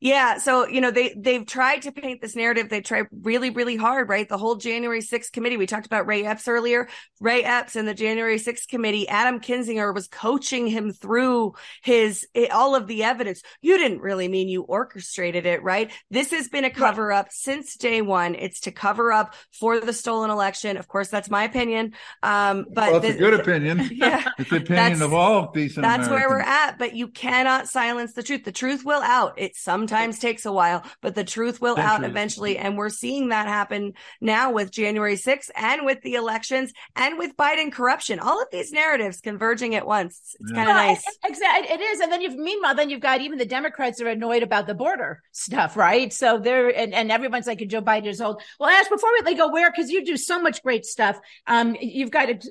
[0.00, 0.38] Yeah.
[0.38, 2.68] So, you know, they, they've tried to paint this narrative.
[2.68, 4.28] They tried really, really hard, right?
[4.28, 5.56] The whole January 6th committee.
[5.56, 6.88] We talked about Ray Epps earlier.
[7.20, 12.48] Ray Epps and the January 6th committee, Adam Kinzinger was coaching him through his, eh,
[12.50, 13.42] all of the evidence.
[13.60, 15.90] You didn't really mean you orchestrated it, right?
[16.10, 18.34] This has been a cover up since day one.
[18.34, 20.76] It's to cover up for the stolen election.
[20.76, 21.94] Of course, that's my opinion.
[22.22, 23.88] Um, but well, it's a good opinion.
[24.00, 24.30] Yeah.
[24.38, 26.08] it's the opinion of all decent That's Americans.
[26.10, 28.44] where we're at, but you cannot silence the truth.
[28.44, 29.34] The truth will out.
[29.36, 32.58] It's sometimes takes a while, but the truth will out eventually.
[32.58, 37.36] And we're seeing that happen now with January 6th and with the elections and with
[37.36, 38.18] Biden corruption.
[38.18, 40.36] All of these narratives converging at once.
[40.40, 40.56] It's yeah.
[40.56, 41.04] kind of well, nice.
[41.24, 41.74] Exactly.
[41.74, 42.00] It is.
[42.00, 45.22] And then you've, meanwhile, then you've got even the Democrats are annoyed about the border
[45.32, 46.12] stuff, right?
[46.12, 48.42] So they're, and, and everyone's like, Joe Biden is old.
[48.58, 51.18] Well, ask before we go where, cause you do so much great stuff.
[51.46, 52.50] Um, you've got to,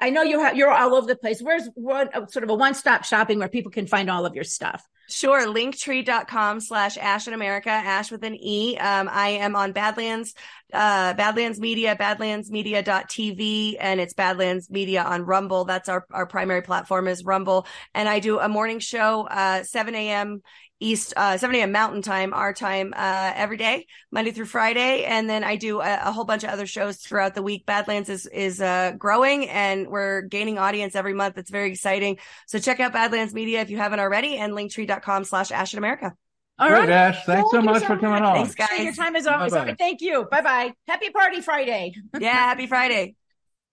[0.00, 1.40] I know you have, you're all over the place.
[1.40, 4.44] Where's one sort of a one stop shopping where people can find all of your
[4.44, 4.86] stuff?
[5.10, 5.44] Sure.
[5.44, 8.76] Linktree.com slash Ashe in America, Ash with an E.
[8.78, 10.34] Um, I am on Badlands,
[10.72, 15.64] uh, Badlands Media, badlandsmedia.tv, and it's Badlands Media on Rumble.
[15.64, 17.66] That's our, our primary platform is Rumble.
[17.92, 20.42] And I do a morning show, uh, 7 a.m.
[20.80, 21.72] East, uh, 7 a.m.
[21.72, 25.04] Mountain Time, our time, uh, every day, Monday through Friday.
[25.04, 27.66] And then I do a, a, whole bunch of other shows throughout the week.
[27.66, 31.36] Badlands is, is, uh, growing and we're gaining audience every month.
[31.36, 32.18] It's very exciting.
[32.46, 36.12] So check out Badlands Media if you haven't already and linktree.com slash Ashe in America.
[36.58, 36.90] All Great, right.
[36.90, 37.24] Ashe.
[37.24, 38.22] Thanks so much so for coming much.
[38.22, 38.34] on.
[38.36, 38.80] Thanks, guys.
[38.80, 39.74] Your time is always over.
[39.74, 40.26] Thank you.
[40.30, 40.72] Bye bye.
[40.86, 41.94] Happy Party Friday.
[42.18, 42.32] yeah.
[42.32, 43.14] Happy Friday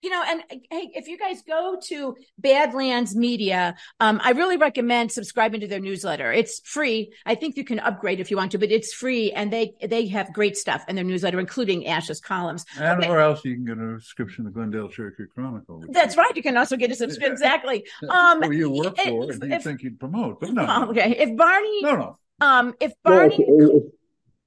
[0.01, 5.11] you know, and hey, if you guys go to Badlands Media, um, I really recommend
[5.11, 6.31] subscribing to their newsletter.
[6.31, 7.11] It's free.
[7.25, 10.07] I think you can upgrade if you want to, but it's free, and they they
[10.07, 12.63] have great stuff in their newsletter, including Ashe's columns.
[12.79, 13.09] And okay.
[13.09, 15.83] where else you can get a subscription to Glendale Cherry Creek Chronicle?
[15.89, 16.35] That's right.
[16.35, 17.33] You can also get a subscription.
[17.33, 17.85] exactly.
[18.09, 20.87] Um, who you work for, and you think you'd promote, but no.
[20.89, 21.15] Okay.
[21.17, 22.17] If Barney, no, no.
[22.39, 23.85] Um, if Barney, no, it's,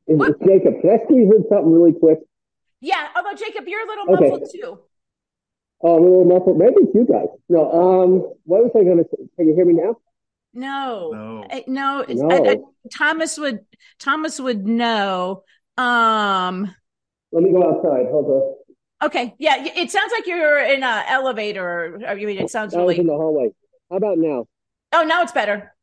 [0.06, 2.18] it's, it's, Jacob, can I squeeze in something really quick?
[2.80, 3.08] Yeah.
[3.14, 4.30] Although Jacob, you're a little okay.
[4.30, 4.78] muffled too.
[5.82, 6.58] Oh, I'm a little muffled.
[6.58, 7.28] Maybe it's you guys.
[7.48, 7.70] No.
[7.72, 8.10] Um.
[8.44, 9.24] What was I going to say?
[9.36, 9.96] Can you hear me now?
[10.52, 11.10] No.
[11.12, 11.46] No.
[11.50, 12.04] I, no.
[12.08, 12.30] no.
[12.30, 12.56] I, I,
[12.92, 13.60] Thomas would.
[13.98, 15.44] Thomas would know.
[15.78, 16.74] Um.
[17.32, 18.06] Let me go outside.
[18.10, 19.06] Hold on.
[19.06, 19.34] Okay.
[19.38, 19.64] Yeah.
[19.64, 21.64] It sounds like you're in an elevator.
[21.66, 22.98] Or, I mean, it sounds I really.
[22.98, 23.50] in the hallway.
[23.90, 24.46] How about now?
[24.92, 25.74] Oh, now it's better.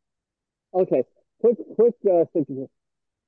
[0.73, 1.03] Okay.
[1.39, 2.25] Quick, quick uh,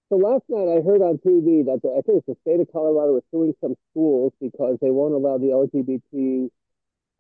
[0.10, 2.68] so last night I heard on TV that the, I think it's the state of
[2.74, 6.50] Colorado is suing some schools because they won't allow the LGBT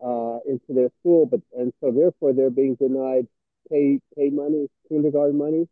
[0.03, 3.27] uh, into their school, but and so therefore they're being denied
[3.69, 5.67] pay pay money, kindergarten money.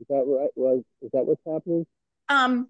[0.00, 0.50] Is that right?
[0.56, 1.86] Was is that what's happening?
[2.28, 2.68] Um,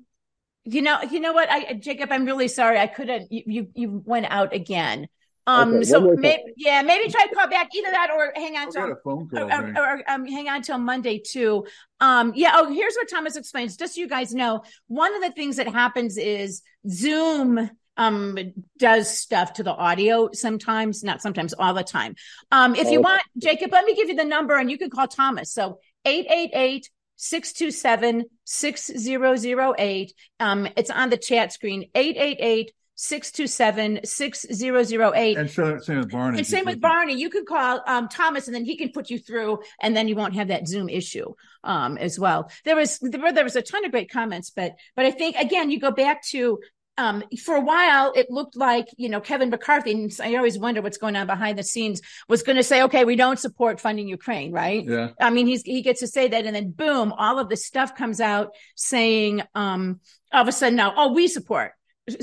[0.64, 2.78] you know, you know what, I Jacob, I'm really sorry.
[2.78, 3.30] I couldn't.
[3.32, 5.08] You you, you went out again.
[5.48, 8.72] Um, okay, so maybe, yeah, maybe try to call back either that or hang on
[8.72, 11.64] to phone call, or, or, or um, hang on till Monday too.
[12.00, 12.50] Um, yeah.
[12.54, 13.76] Oh, here's what Thomas explains.
[13.76, 18.38] Just so you guys know, one of the things that happens is Zoom um
[18.78, 22.14] does stuff to the audio sometimes not sometimes all the time
[22.52, 25.06] um if you want jacob let me give you the number and you can call
[25.06, 35.36] thomas so 888 627 6008 um it's on the chat screen 888 627 6008.
[35.36, 36.38] And so, same with Barney.
[36.38, 37.14] And same with Barney.
[37.14, 40.16] You can call um, Thomas and then he can put you through and then you
[40.16, 42.50] won't have that Zoom issue um, as well.
[42.64, 45.36] There was, there, were, there was a ton of great comments, but, but I think
[45.36, 46.58] again, you go back to
[46.98, 50.80] um, for a while, it looked like, you know, Kevin McCarthy, and I always wonder
[50.80, 54.08] what's going on behind the scenes, was going to say, okay, we don't support funding
[54.08, 54.84] Ukraine, right?
[54.84, 55.10] Yeah.
[55.20, 56.46] I mean, he's, he gets to say that.
[56.46, 60.00] And then boom, all of this stuff comes out saying, um,
[60.32, 61.72] all of a sudden now, oh, we support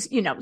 [0.09, 0.37] you know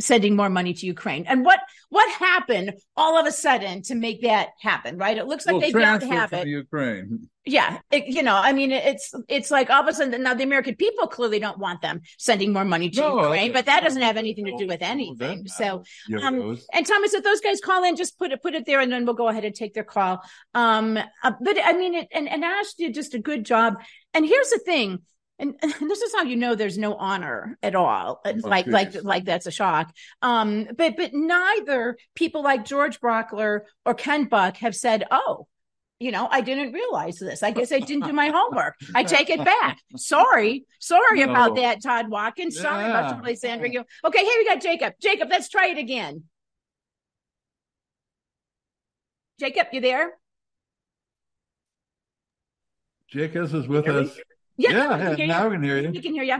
[0.00, 1.24] sending more money to ukraine.
[1.26, 5.16] And what what happened all of a sudden to make that happen right?
[5.16, 6.46] It looks like well, they don't have it.
[6.46, 7.28] Ukraine.
[7.48, 10.42] Yeah it, you know i mean it's it's like all of a sudden now the
[10.42, 14.02] american people clearly don't want them sending more money to no, ukraine but that doesn't
[14.02, 15.46] have anything to do with anything.
[15.46, 15.84] so
[16.24, 18.90] um, and thomas if those guys call in just put it put it there and
[18.90, 20.20] then we'll go ahead and take their call.
[20.54, 23.74] Um uh, but i mean it and, and ashe did just a good job.
[24.14, 25.02] And here's the thing
[25.38, 28.20] and, and, this is how you know there's no honor at all.
[28.24, 29.92] Oh, like like like that's a shock.
[30.22, 35.46] Um but but neither people like george brauchler or ken buck have said oh
[35.98, 37.42] you know i didn't realize this.
[37.42, 38.74] I guess i didn't do my homework.
[38.94, 39.78] I take it back.
[39.96, 40.64] Sorry.
[40.78, 41.30] Sorry no.
[41.30, 42.58] about that todd watkins.
[42.58, 42.90] Sorry yeah.
[42.90, 43.68] about Charlie Sandra.
[43.68, 44.94] okay here we got jacob.
[45.00, 46.24] Jacob let's try it again.
[49.38, 50.12] Jacob you there?
[53.08, 54.18] Jacob is with us
[54.56, 55.90] yeah, yeah, yeah now we can hear you.
[55.90, 56.38] We can hear you.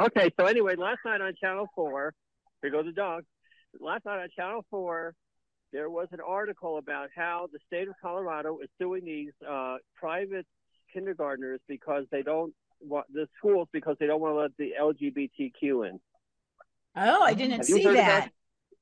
[0.00, 2.14] Okay, so anyway, last night on Channel 4,
[2.62, 3.24] here goes the dog.
[3.78, 5.14] Last night on Channel 4,
[5.72, 10.46] there was an article about how the state of Colorado is suing these uh, private
[10.92, 15.88] kindergartners because they don't want the schools because they don't want to let the LGBTQ
[15.88, 16.00] in.
[16.96, 17.94] Oh, I didn't Have see that.
[17.94, 18.30] that?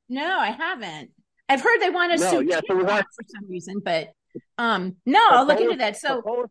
[0.08, 1.10] No, I haven't.
[1.48, 4.12] I've heard they want to No, sue yeah, so have- for some reason, but
[4.58, 5.96] um, no, So I'll look into that.
[5.96, 6.50] So, Polis-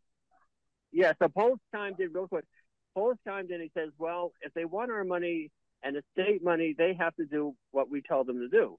[0.91, 2.45] yeah, so Polis chimed in real quick.
[2.95, 3.61] Polis chimed in.
[3.61, 5.51] He says, "Well, if they want our money
[5.83, 8.77] and the state money, they have to do what we tell them to do."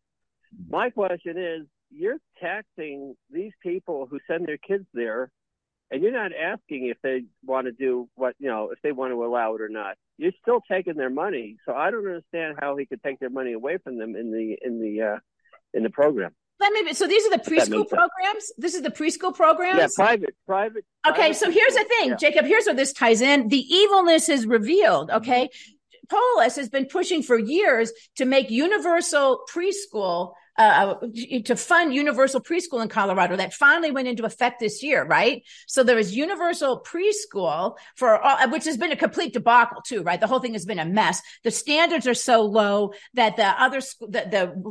[0.68, 5.30] My question is, you're taxing these people who send their kids there,
[5.90, 9.12] and you're not asking if they want to do what you know, if they want
[9.12, 9.96] to allow it or not.
[10.18, 11.56] You're still taking their money.
[11.64, 14.58] So I don't understand how he could take their money away from them in the
[14.62, 15.18] in the uh,
[15.72, 16.32] in the program.
[16.60, 16.92] Let me.
[16.92, 18.52] So these are the preschool programs.
[18.58, 19.78] This is the preschool programs.
[19.78, 20.84] Yeah, private, private.
[21.06, 22.16] Okay, private so here's the thing, Yeah.
[22.16, 22.44] Jacob.
[22.46, 23.48] Here's where this ties in.
[23.48, 25.10] The evilness is revealed.
[25.10, 25.48] Okay.
[26.08, 30.94] Polis has been pushing for years to make universal preschool, uh,
[31.44, 33.36] to fund universal preschool in Colorado.
[33.36, 35.42] That finally went into effect this year, right?
[35.66, 40.20] So there is universal preschool for all, which has been a complete debacle too, right?
[40.20, 41.22] The whole thing has been a mess.
[41.44, 44.22] The standards are so low that the other school, the,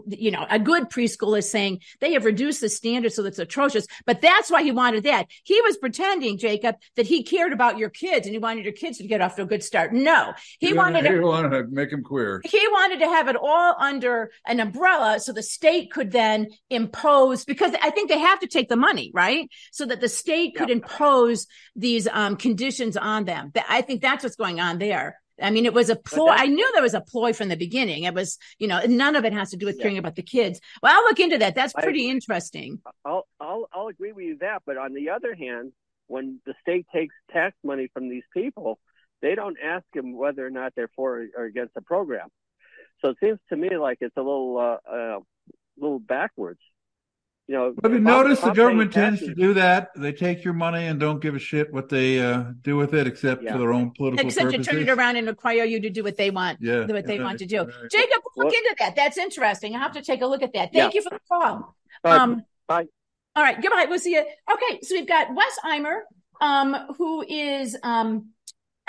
[0.07, 3.39] the, you know, a good preschool is saying they have reduced the standards so it's
[3.39, 3.87] atrocious.
[4.05, 5.25] But that's why he wanted that.
[5.43, 8.97] He was pretending, Jacob, that he cared about your kids and he wanted your kids
[8.99, 9.93] to get off to a good start.
[9.93, 12.41] No, he wanted He to wanted to make him queer.
[12.45, 17.45] he wanted to have it all under an umbrella so the state could then impose
[17.45, 19.49] because I think they have to take the money, right?
[19.71, 23.51] So that the state could impose these um, conditions on them.
[23.67, 25.19] I think that's what's going on there.
[25.41, 26.29] I mean, it was a ploy.
[26.29, 28.03] I knew there was a ploy from the beginning.
[28.03, 29.83] It was, you know, none of it has to do with Yeah.
[29.83, 30.59] caring about the kids.
[30.83, 31.55] Well, I'll look into that.
[31.55, 32.09] That's pretty agree.
[32.09, 32.81] interesting.
[33.05, 35.71] I'll I'll I'll agree with you that, but on the other hand,
[36.07, 38.79] when the state takes tax money from these people,
[39.21, 42.29] they don't ask them whether or not they're for or against the program.
[43.01, 45.19] So it seems to me like it's a little uh, uh
[45.79, 46.59] little backwards.
[47.47, 49.89] You know, But you if I'm- notice the I'm government tends to do that.
[49.95, 53.07] They take your money and don't give a shit what they uh, do with it,
[53.07, 53.53] except Yeah.
[53.53, 56.15] for their own political Except to turn it around and require you to do what
[56.15, 57.63] they want, Yeah, what they right, want to do.
[57.63, 57.73] right.
[57.91, 58.95] Jacob, look Well- into that.
[58.95, 59.75] That's interesting.
[59.75, 60.71] I have to take a look at that.
[60.73, 60.99] Thank Yeah.
[60.99, 61.75] you for the call.
[62.03, 62.17] Bye.
[62.17, 62.85] Um, Bye.
[63.35, 63.85] All right, goodbye.
[63.89, 64.19] We'll see you.
[64.21, 66.01] Okay, so we've got Wes Imer,
[66.41, 68.29] um, who is um,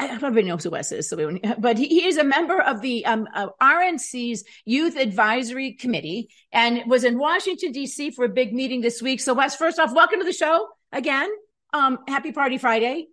[0.00, 2.16] I don't know if knows who Wes is, so we won't- but he, he is
[2.16, 8.10] a member of the um, uh, RNC's Youth Advisory Committee and was in Washington D.C.
[8.12, 9.20] for a big meeting this week.
[9.20, 11.28] So Wes, first off, welcome to the show again.
[11.72, 13.08] Um, happy Party Friday.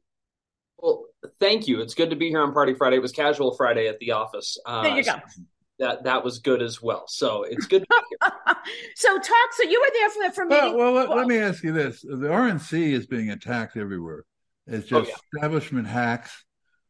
[0.78, 1.06] Well,
[1.40, 1.82] thank you.
[1.82, 2.98] It's good to be here on Party Friday.
[2.98, 4.58] It was casual Friday at the office.
[4.66, 5.16] Uh, There you go.
[5.80, 7.04] That that was good as well.
[7.08, 8.56] So it's good to be here.
[8.96, 9.54] so talk.
[9.54, 10.78] So you were there for the for Well, meeting.
[10.80, 14.26] well let, well- let me ask you this: the RNC is being attacked everywhere.
[14.66, 15.16] It's Oh, just yeah.
[15.40, 16.44] establishment hacks,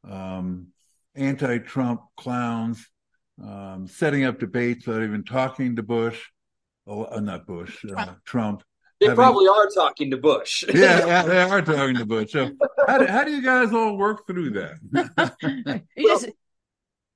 [0.03, 0.67] um,
[1.15, 2.87] anti-Trump clowns,
[3.43, 6.21] um, setting up debates without even talking to Bush.
[6.85, 8.23] Oh, uh, not Bush, uh, Trump.
[8.25, 8.63] Trump.
[8.99, 10.63] They Having- probably are talking to Bush.
[10.73, 12.31] Yeah, yeah, they are talking to Bush.
[12.31, 12.51] So,
[12.87, 15.83] how do, how do you guys all work through that?
[15.95, 16.29] You just-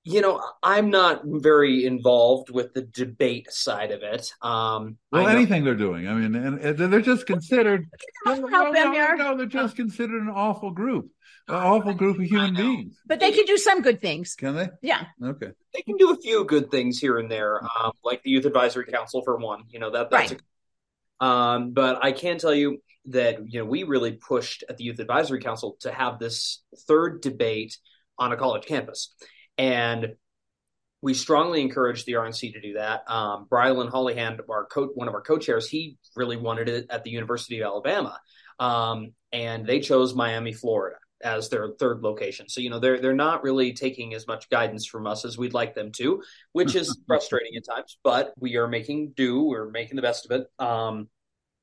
[0.03, 4.31] you know, I'm not very involved with the debate side of it.
[4.41, 6.07] Um, Well, know- anything they're doing.
[6.07, 7.85] I mean, and, and they're just considered.
[8.25, 11.09] No, Help no, no, no, they're just considered an awful group,
[11.47, 12.99] an awful group of human beings.
[13.05, 14.35] but they can do some good things.
[14.35, 14.69] Can they?
[14.81, 15.05] Yeah.
[15.23, 15.51] Okay.
[15.73, 18.85] they can do a few good things here and there, um, like the Youth Advisory
[18.85, 19.63] Council for one.
[19.69, 20.31] You know that that's.
[20.31, 20.41] Right.
[21.21, 24.83] A, um, but I can tell you that you know we really pushed at the
[24.83, 27.77] Youth Advisory Council to have this third debate
[28.17, 29.13] on a college campus,
[29.61, 30.15] and
[31.03, 33.03] we strongly encouraged the RNC to do that.
[33.07, 37.11] Um, Brilyn Hollyhand, our co- one of our co-chairs, he really wanted it at the
[37.11, 38.19] University of Alabama,
[38.59, 42.49] um, and they chose Miami, Florida, as their third location.
[42.49, 45.53] So you know they're they're not really taking as much guidance from us as we'd
[45.53, 47.99] like them to, which is frustrating at times.
[48.03, 49.43] But we are making do.
[49.43, 50.47] We're making the best of it.
[50.57, 51.07] Um,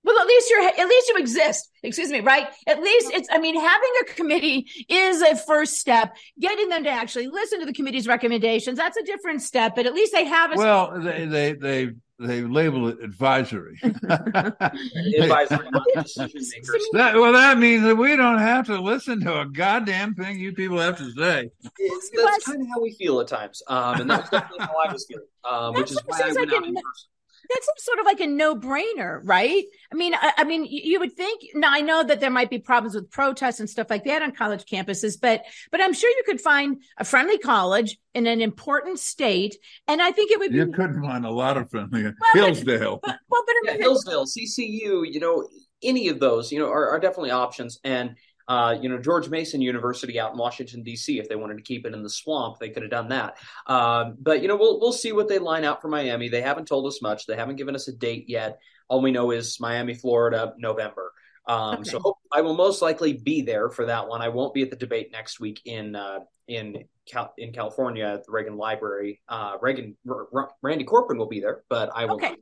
[0.04, 1.70] Well, at least you're at least you exist.
[1.82, 2.48] Excuse me, right?
[2.66, 3.28] At least it's.
[3.30, 6.16] I mean, having a committee is a first step.
[6.40, 9.74] Getting them to actually listen to the committee's recommendations that's a different step.
[9.74, 10.56] But at least they have a.
[10.56, 13.78] Well, they they they they label it advisory.
[13.82, 16.84] advisory, not decision makers.
[16.92, 20.52] That, well, that means that we don't have to listen to a goddamn thing you
[20.52, 21.50] people have to say.
[21.78, 24.92] It's, that's kind of how we feel at times, um, and that's definitely how I
[24.92, 27.08] was feeling, um, which is why I went like out in person.
[27.48, 29.64] That seems sort of like a no-brainer, right?
[29.92, 31.42] I mean, I, I mean, you you would think.
[31.54, 34.32] Now, I know that there might be problems with protests and stuff like that on
[34.32, 38.98] college campuses, but but I'm sure you could find a friendly college in an important
[38.98, 39.56] state,
[39.86, 40.58] and I think it would be.
[40.58, 43.00] You couldn't find a lot of friendly but- Hillsdale.
[43.02, 45.48] But, well, but Yeah, Hillsdale, CCU, you know,
[45.82, 47.78] any of those, you know, are, are definitely options.
[47.84, 48.16] And
[48.48, 51.18] uh, you know, George Mason University out in Washington D.C.
[51.18, 53.36] If they wanted to keep it in the swamp, they could have done that.
[53.66, 56.28] Um, but you know, we'll we'll see what they line out for Miami.
[56.28, 57.26] They haven't told us much.
[57.26, 58.58] They haven't given us a date yet.
[58.88, 61.12] All we know is Miami, Florida, November.
[61.46, 61.90] Um, Okay.
[61.90, 64.22] So hope, I will most likely be there for that one.
[64.22, 68.24] I won't be at the debate next week in uh, in Cal- in California at
[68.24, 69.20] the Reagan Library.
[69.28, 72.14] Uh, Reagan R- R- Randy Corporon will be there, but I will.
[72.16, 72.34] Okay.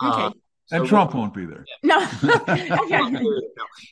[0.00, 0.34] Um,
[0.70, 0.78] Okay.
[0.78, 1.64] And so- Trump won't be there.
[1.82, 1.98] No.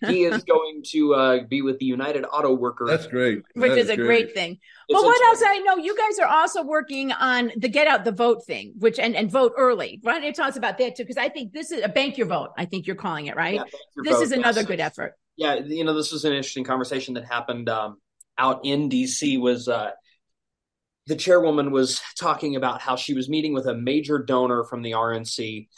[0.02, 2.88] No, he is going to uh, be with the United Auto Workers.
[2.88, 3.42] That's great.
[3.54, 4.52] Which That is a great thing.
[4.52, 4.60] It's
[4.98, 5.42] But what else?
[5.44, 8.98] I know you guys are also working on the get out the vote thing, which
[8.98, 10.00] and, and vote early.
[10.02, 10.22] Right?
[10.22, 12.50] It talks about that too, because I think this is a bank your vote.
[12.56, 13.54] I think you're calling it right.
[13.56, 14.22] Yeah, thank you this both.
[14.22, 14.68] is another Yes.
[14.68, 15.14] good effort.
[15.36, 17.98] yeah, you know, this was an interesting conversation that happened um,
[18.38, 19.38] out in DC.
[19.40, 19.90] Was uh,
[21.06, 24.92] the chairwoman was talking about how she was meeting with a major donor from the
[24.92, 25.68] RNC,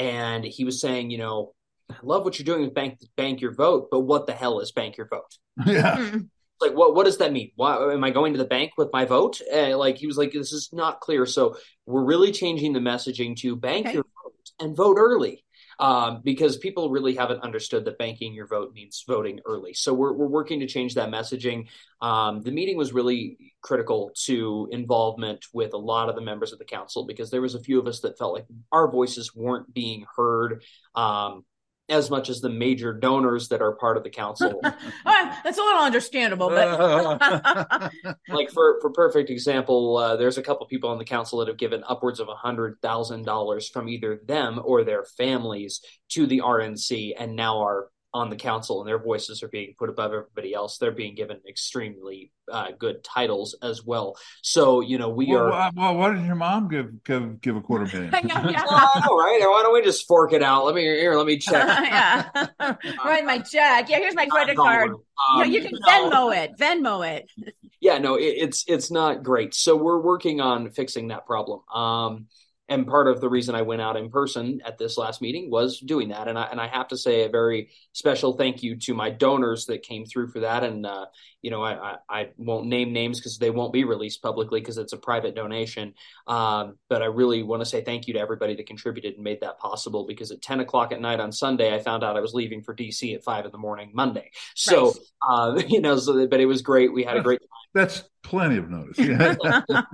[0.00, 1.52] and he was saying, you know,
[1.90, 4.72] I love what you're doing with bank bank your vote, but what the hell is
[4.72, 5.36] bank your vote?
[5.66, 5.96] Yeah.
[5.96, 6.28] Mm.
[6.60, 7.52] Like, what what does that mean?
[7.56, 9.40] Why am I going to the bank with my vote?
[9.52, 11.26] Uh, like he was like, this is not clear.
[11.26, 13.94] So we're really changing the messaging to bank Okay.
[13.94, 15.44] your vote and vote early.
[15.78, 19.72] Um, because people really haven't understood that banking your vote means voting early.
[19.72, 21.68] So we're, we're working to change that messaging.
[22.02, 26.58] Um, the meeting was really critical to involvement with a lot of the members of
[26.58, 29.72] the council because there was a few of us that felt like our voices weren't
[29.72, 30.62] being heard
[30.94, 31.44] um,
[31.90, 34.60] as much as the major donors that are part of the council.
[35.04, 37.92] That's a little understandable, but
[38.28, 41.58] like for for perfect example, uh, there's a couple people on the council that have
[41.58, 45.80] given upwards of a hundred thousand dollars from either them or their families
[46.10, 49.88] to the RNC, and now are on the council, and their voices are being put
[49.88, 50.78] above everybody else.
[50.78, 54.16] They're being given extremely uh, good titles as well.
[54.42, 55.50] So you know we well, are.
[55.50, 58.10] well, well, why did your mom give give give a quarter million?
[58.24, 58.64] yeah, yeah.
[58.68, 60.64] All right, why don't we just fork it out?
[60.66, 61.14] Let me here.
[61.14, 61.66] Let me check.
[61.66, 62.28] yeah.
[63.04, 63.88] Write my check.
[63.88, 64.90] Yeah, here's my credit card.
[64.90, 66.10] No, Um, you can no.
[66.10, 66.56] Venmo it.
[66.58, 67.30] Venmo it.
[67.80, 72.26] yeah no it, it's it's not great so we're working on fixing that problem um
[72.70, 75.80] and part of the reason I went out in person at this last meeting was
[75.80, 78.94] doing that, and I and I have to say a very special thank you to
[78.94, 80.62] my donors that came through for that.
[80.62, 81.06] And uh,
[81.42, 84.78] you know, I, I, I won't name names because they won't be released publicly because
[84.78, 85.94] it's a private donation.
[86.28, 89.40] Um, but I really want to say thank you to everybody that contributed and made
[89.40, 90.06] that possible.
[90.06, 92.74] Because at ten o'clock at night on Sunday, I found out I was leaving for
[92.74, 94.30] DC at five in the morning Monday.
[94.54, 94.94] So
[95.28, 96.92] uh, you know, so but it was great.
[96.92, 97.48] We had a great time.
[97.74, 98.98] That's plenty of notice.
[98.98, 99.34] Yeah.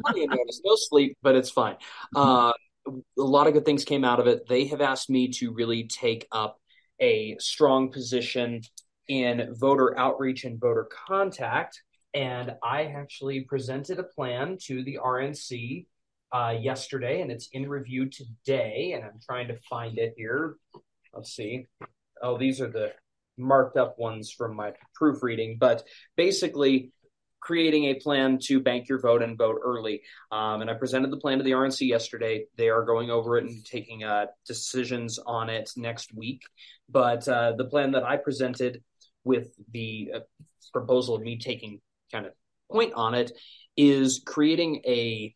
[0.04, 0.60] plenty of notice.
[0.64, 1.76] No sleep, but it's fine.
[2.14, 2.52] Uh,
[2.86, 4.48] a lot of good things came out of it.
[4.48, 6.58] They have asked me to really take up
[7.00, 8.62] a strong position
[9.08, 11.82] in voter outreach and voter contact.
[12.14, 15.86] And I actually presented a plan to the RNC
[16.32, 18.92] uh, yesterday, and it's in review today.
[18.94, 20.56] And I'm trying to find it here.
[21.14, 21.66] Let's see.
[22.22, 22.92] Oh, these are the
[23.38, 25.58] marked up ones from my proofreading.
[25.58, 25.84] But
[26.16, 26.92] basically,
[27.40, 30.02] creating a plan to bank your vote and vote early.
[30.32, 32.44] Um, and I presented the plan to the RNC yesterday.
[32.56, 36.42] They are going over it and taking uh, decisions on it next week.
[36.88, 38.82] But uh, the plan that I presented
[39.24, 40.20] with the uh,
[40.72, 41.80] proposal of me taking
[42.12, 42.32] kind of
[42.70, 43.32] point on it
[43.76, 45.34] is creating a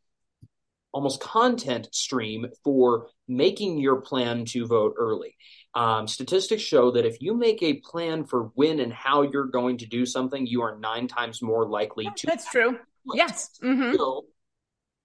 [0.93, 5.37] almost content stream for making your plan to vote early.
[5.75, 9.79] Um, statistics show that if you make a plan for when and how you're going
[9.79, 12.27] to do something, you are nine times more likely to.
[12.27, 12.79] That's true.
[13.15, 13.51] Yes.
[13.63, 13.97] Mm-hmm.
[13.97, 14.25] So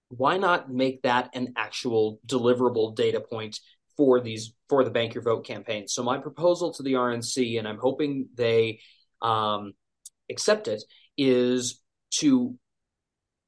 [0.08, 3.60] why not make that an actual deliverable data point
[3.96, 5.88] for these for the Bank Your Vote campaign?
[5.88, 8.80] So my proposal to the RNC, and I'm hoping they
[9.22, 9.74] um,
[10.30, 10.82] accept it,
[11.16, 11.80] is
[12.18, 12.56] to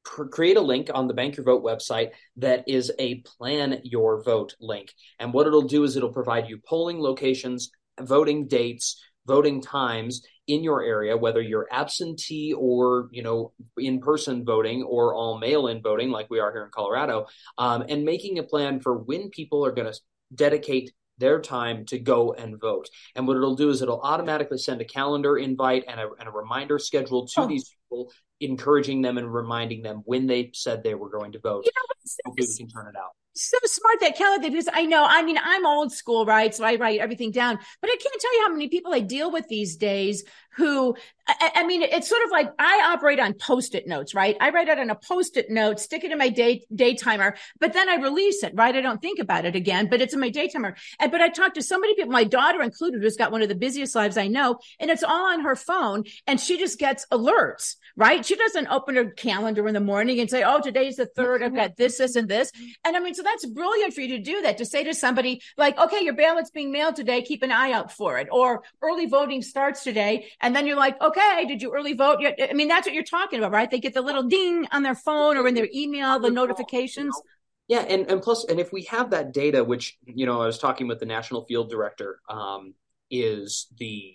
[0.08, 4.54] create a link on the Bank Your Vote website that is a plan your vote
[4.60, 4.92] link.
[5.18, 10.64] And what it'll do is it'll provide you polling locations, voting dates, voting times in
[10.64, 15.82] your area, whether you're absentee or you know in person voting or all mail in
[15.82, 17.26] voting, like we are here in Colorado,
[17.58, 20.00] um, and making a plan for when people are going to
[20.34, 22.88] dedicate their time to go and vote.
[23.14, 26.32] And what it'll do is it'll automatically send a calendar invite and a, and a
[26.32, 27.46] reminder schedule to Oh.
[27.46, 31.64] these people, encouraging them and reminding them when they said they were going to vote.
[31.64, 31.82] You know,
[32.26, 33.10] Hopefully, we can turn it out.
[33.42, 36.54] So smart that calendar because I know, I mean, I'm old school, right?
[36.54, 39.30] So I write everything down, but I can't tell you how many people I deal
[39.30, 40.24] with these days
[40.56, 40.96] who,
[41.28, 44.36] I, I mean, it's sort of like I operate on post-it notes, right?
[44.40, 47.72] I write it on a post-it note, stick it in my day, day timer, but
[47.72, 48.74] then I release it, right?
[48.74, 50.76] I don't think about it again, but it's in my day timer.
[50.98, 53.48] And, but I talked to so many people, my daughter included, who's got one of
[53.48, 57.06] the busiest lives I know, and it's all on her phone and she just gets
[57.12, 58.24] alerts, right?
[58.24, 61.42] She doesn't open her calendar in the morning and say, Oh, today's the third.
[61.42, 62.52] I've got this, this, and this.
[62.84, 65.42] And I mean, so that's brilliant for you to do that, to say to somebody
[65.56, 67.22] like, okay, your ballot's being mailed today.
[67.22, 68.28] Keep an eye out for it.
[68.30, 70.28] Or early voting starts today.
[70.40, 72.20] And then you're like, okay, did you early vote?
[72.24, 73.68] I mean, that's what you're talking about, right?
[73.68, 77.20] They get the little ding on their phone or in their email, the notifications.
[77.66, 80.58] Yeah, and, and plus, and if we have that data, which you know, I was
[80.58, 82.74] talking with the national field director, um,
[83.10, 84.14] is the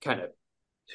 [0.00, 0.30] kind of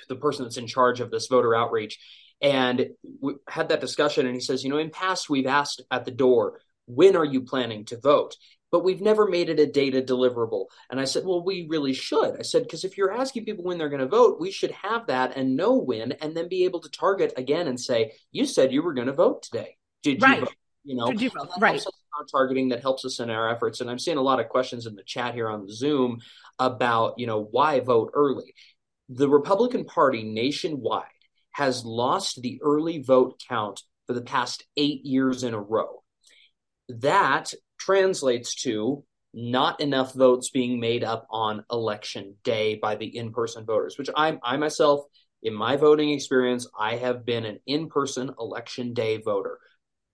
[0.10, 2.00] the person that's in charge of this voter outreach,
[2.44, 2.90] and
[3.22, 4.26] we had that discussion.
[4.26, 7.42] And he says, you know, in past we've asked at the door, when are you
[7.42, 8.36] planning to vote?
[8.70, 10.66] But we've never made it a data deliverable.
[10.90, 12.38] And I said, well, we really should.
[12.38, 15.08] I said, because if you're asking people when they're going to vote, we should have
[15.08, 18.74] that and know when, and then be able to target again and say, you said
[18.74, 19.78] you were going to vote today.
[20.02, 20.40] Did right.
[20.40, 20.56] you vote?
[20.86, 21.50] You know, you vote?
[21.60, 21.82] right.
[22.30, 23.80] targeting that helps us in our efforts.
[23.80, 26.20] And I'm seeing a lot of questions in the chat here on Zoom
[26.60, 28.54] about, you know, why vote early.
[29.08, 31.06] The Republican Party nationwide
[31.54, 36.04] has lost the early vote count for the past eight years in a row.
[36.90, 43.66] That translates to not enough votes being made up on election day by the in-person
[43.66, 45.06] voters, which I, I myself,
[45.42, 49.60] in my voting experience, I have been an in-person election day voter.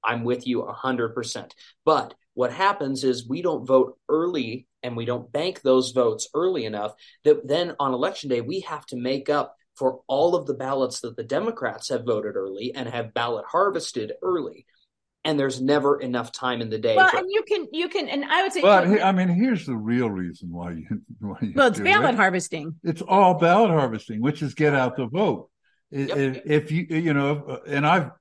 [0.04, 1.52] I'm with you 100%.
[1.84, 6.66] But what happens is we don't vote early and we don't bank those votes early
[6.66, 6.94] enough
[7.26, 11.00] that then on election day we have to make up for all of the ballots
[11.00, 14.66] that the Democrats have voted early and have ballot harvested early.
[15.26, 16.96] And there's never enough time in the day.
[16.96, 19.30] Well, for- and you can, you can, and I would say, But he- I mean,
[19.30, 21.02] here's the real reason why you.
[21.20, 22.18] Why you well, it's do ballot it.
[22.18, 22.76] harvesting.
[22.84, 25.50] It's all ballot harvesting, which is get out the vote.
[25.92, 26.18] Yep.
[26.18, 28.12] If, if you, you know, and I've,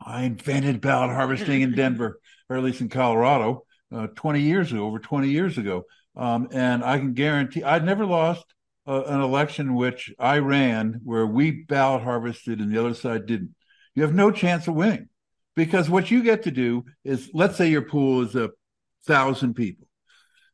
[0.00, 2.18] I invented ballot harvesting in Denver,
[2.48, 3.64] or at least in Colorado,
[3.94, 5.84] uh, 20 years ago, over 20 years ago.
[6.16, 8.44] Um, and I can guarantee I'd never lost
[8.86, 13.54] uh, an election which I ran where we ballot harvested and the other side didn't.
[13.94, 15.08] You have no chance of winning
[15.54, 18.50] because what you get to do is, let's say your pool is a
[19.06, 19.86] thousand people.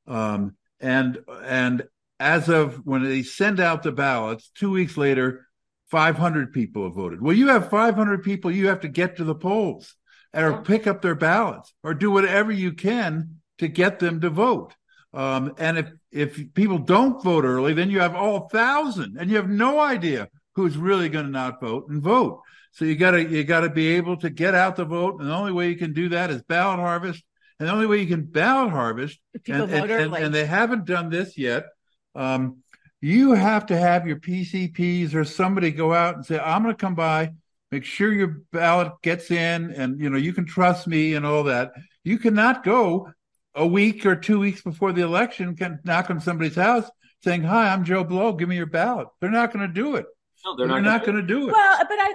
[0.07, 1.85] Um, and, and
[2.19, 5.47] as of when they send out the ballots, two weeks later,
[5.91, 7.21] 500 people have voted.
[7.21, 9.97] Well, you have 500 people, you have to get to the polls
[10.33, 14.75] or pick up their ballots or do whatever you can to get them to vote.
[15.13, 19.37] Um, and if, if people don't vote early, then you have all thousand and you
[19.37, 22.41] have no idea who's really going to not vote and vote.
[22.73, 25.21] So you gotta, you gotta be able to get out the vote.
[25.21, 27.23] And the only way you can do that is ballot harvest.
[27.59, 31.11] And the only way you can ballot harvest and, and, and, and they haven't done
[31.11, 31.67] this yet.
[32.15, 32.59] Um,
[33.01, 36.81] you have to have your PCPs or somebody go out and say, I'm going to
[36.81, 37.33] come by,
[37.71, 41.45] make sure your ballot gets in, and you know you can trust me and all
[41.45, 41.73] that.
[42.05, 43.11] You cannot go
[43.55, 46.89] a week or two weeks before the election, can knock on somebody's house
[47.23, 48.33] saying, "Hi, I'm Joe Blow.
[48.33, 50.07] Give me your ballot." They're not going to do it.
[50.45, 51.53] no, They're, they're not going to do it.
[51.53, 52.15] Well, but I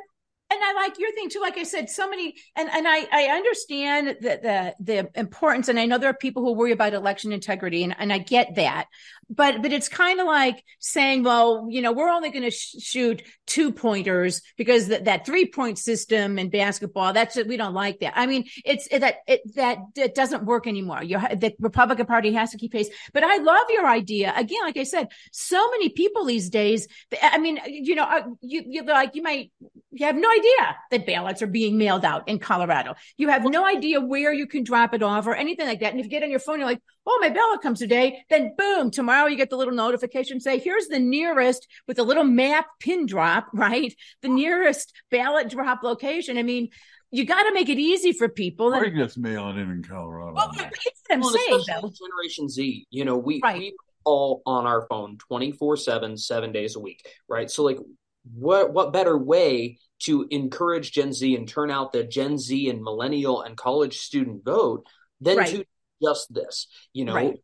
[0.51, 1.41] and I like your thing too.
[1.41, 5.79] Like I said, so many and and I I understand the the the importance, and
[5.79, 8.86] I know there are people who worry about election integrity, and and I get that.
[9.30, 12.76] But but it's kind of like saying, well, you know, we're only going to sh-
[12.80, 17.99] shoot two pointers because that that three point system in basketball that's we don't like
[17.99, 18.13] that.
[18.15, 21.03] I mean, it's it, that it that it doesn't work anymore.
[21.03, 22.89] You the Republican Party has to keep pace.
[23.13, 24.34] But I love your idea.
[24.36, 26.88] Again, like I said, so many people these days.
[27.21, 29.51] I mean, you know, uh, you you like you might
[29.91, 32.95] you have no idea that ballots are being mailed out in Colorado.
[33.17, 35.91] You have no idea where you can drop it off or anything like that.
[35.91, 38.23] And if you get on your phone, you're like, oh, my ballot comes today.
[38.30, 42.26] Then boom, tomorrow you get the little notification say, here's the nearest with a little
[42.26, 43.93] map pin drop, right?
[44.22, 46.38] The nearest ballot drop location.
[46.38, 46.70] I mean,
[47.11, 48.74] you got to make it easy for people.
[48.74, 50.34] Or And, you just mail in in Colorado.
[50.36, 50.76] well, that's
[51.07, 51.88] what I'm Well, saying, especially though.
[51.88, 53.57] with Generation Z, you know, we Right.
[53.57, 57.49] we all on our phone 24/7 7 days a week, right?
[57.49, 57.80] So like
[58.34, 62.84] what what better way to encourage Gen Z and turn out the Gen Z and
[62.84, 64.86] millennial and college student vote
[65.22, 65.47] than Right.
[65.55, 65.66] to
[66.03, 67.39] just this, you know, Right.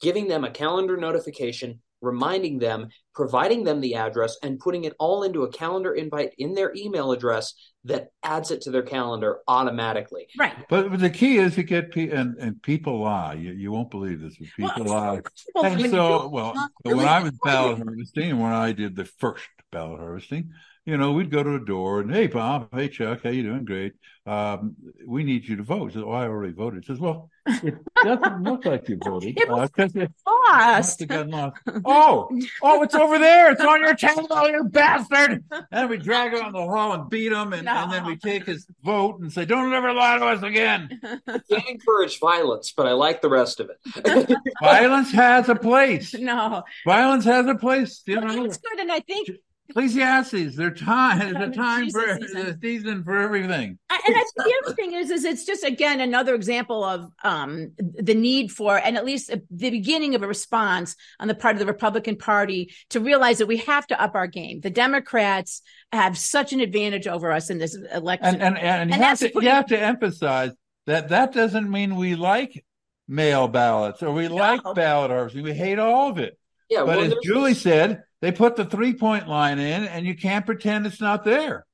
[0.00, 4.94] By giving them a calendar notification, reminding them, providing them the address and putting it
[4.98, 9.38] all into a calendar invite in their email address that adds it to their calendar
[9.48, 10.26] automatically.
[10.38, 10.54] Right.
[10.68, 13.34] But, but the key is to get pe- and and people lie.
[13.34, 15.20] You, you won't believe this, but people Well, lie.
[15.20, 17.54] people- And so, well, not when I was quiet.
[17.54, 20.50] ballot harvesting, and when I did the first ballot harvesting,
[20.88, 23.66] you know, we'd go to a door and, hey, Bob, hey, Chuck, how you doing?
[23.66, 23.92] Great.
[24.24, 24.74] Um,
[25.06, 25.92] we need you to vote.
[25.92, 26.86] Says, oh, I already voted.
[26.86, 29.38] Says, well, it doesn't look like you voted.
[29.40, 31.06] It was Uh, 'cause it lost.
[31.06, 31.56] must lost.
[31.84, 32.30] Oh,
[32.62, 33.50] oh, it's over there.
[33.52, 35.44] It's on your table, you bastard.
[35.70, 37.52] And we drag him on the hall and beat him.
[37.52, 41.00] And, and then we take his vote and say, don't ever lie to us again.
[41.26, 44.38] Can't encourage violence, but I like the rest of it.
[44.62, 46.14] Violence has a place.
[46.18, 48.02] no, Violence has a place.
[48.06, 48.78] You know, it's good.
[48.78, 49.28] And I think
[49.70, 52.46] Ecclesiastes, their time, there's a time Jesus for season.
[52.46, 53.78] a season for everything.
[53.90, 57.10] I- and I think the other thing is, is it's just again another example of
[57.22, 61.54] um, the need for, and at least the beginning of a response on the part
[61.54, 64.60] of the Republican Party to realize that we have to up our game.
[64.60, 65.62] The Democrats
[65.92, 68.26] have such an advantage over us in this election.
[68.26, 70.52] And and and, you, have that's to, you have to emphasize
[70.86, 72.64] that that doesn't mean we like
[73.06, 75.42] mail ballots or we like ballot harvesting.
[75.42, 76.38] We hate all of it.
[76.68, 80.16] Yeah, But well, as Julie said, they put the three point line in, and you
[80.16, 81.66] can't pretend it's not there.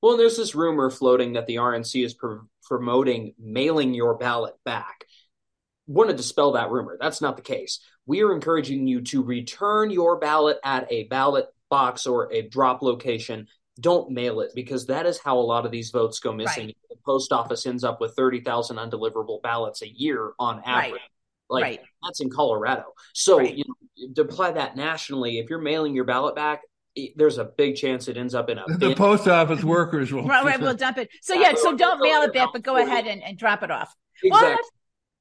[0.00, 5.04] Well, there's this rumor floating that the RNC is pr- promoting mailing your ballot back.
[5.86, 6.96] Want to dispel that rumor.
[7.00, 7.80] That's not the case.
[8.06, 12.82] We are encouraging you to return your ballot at a ballot box or a drop
[12.82, 13.46] location.
[13.80, 16.66] Don't mail it because that is how a lot of these votes go missing.
[16.66, 16.76] Right.
[16.90, 20.92] The post office ends up with 30,000 undeliverable ballots a year on average.
[20.92, 21.00] Right.
[21.48, 21.80] Like Right.
[22.02, 22.84] that's in Colorado.
[23.14, 23.54] So Right.
[23.54, 23.74] you know,
[24.14, 26.60] to apply that nationally, if you're mailing your ballot back,
[26.94, 28.94] it- there's a big chance it ends up in a The bin.
[28.94, 30.26] post office workers will.
[30.26, 31.08] Right, right, we'll dump it.
[31.22, 33.62] So Yeah, yeah, so don't mail go it back, but go ahead and, and drop
[33.62, 33.94] it off.
[34.22, 34.48] Exactly.
[34.50, 34.70] that's-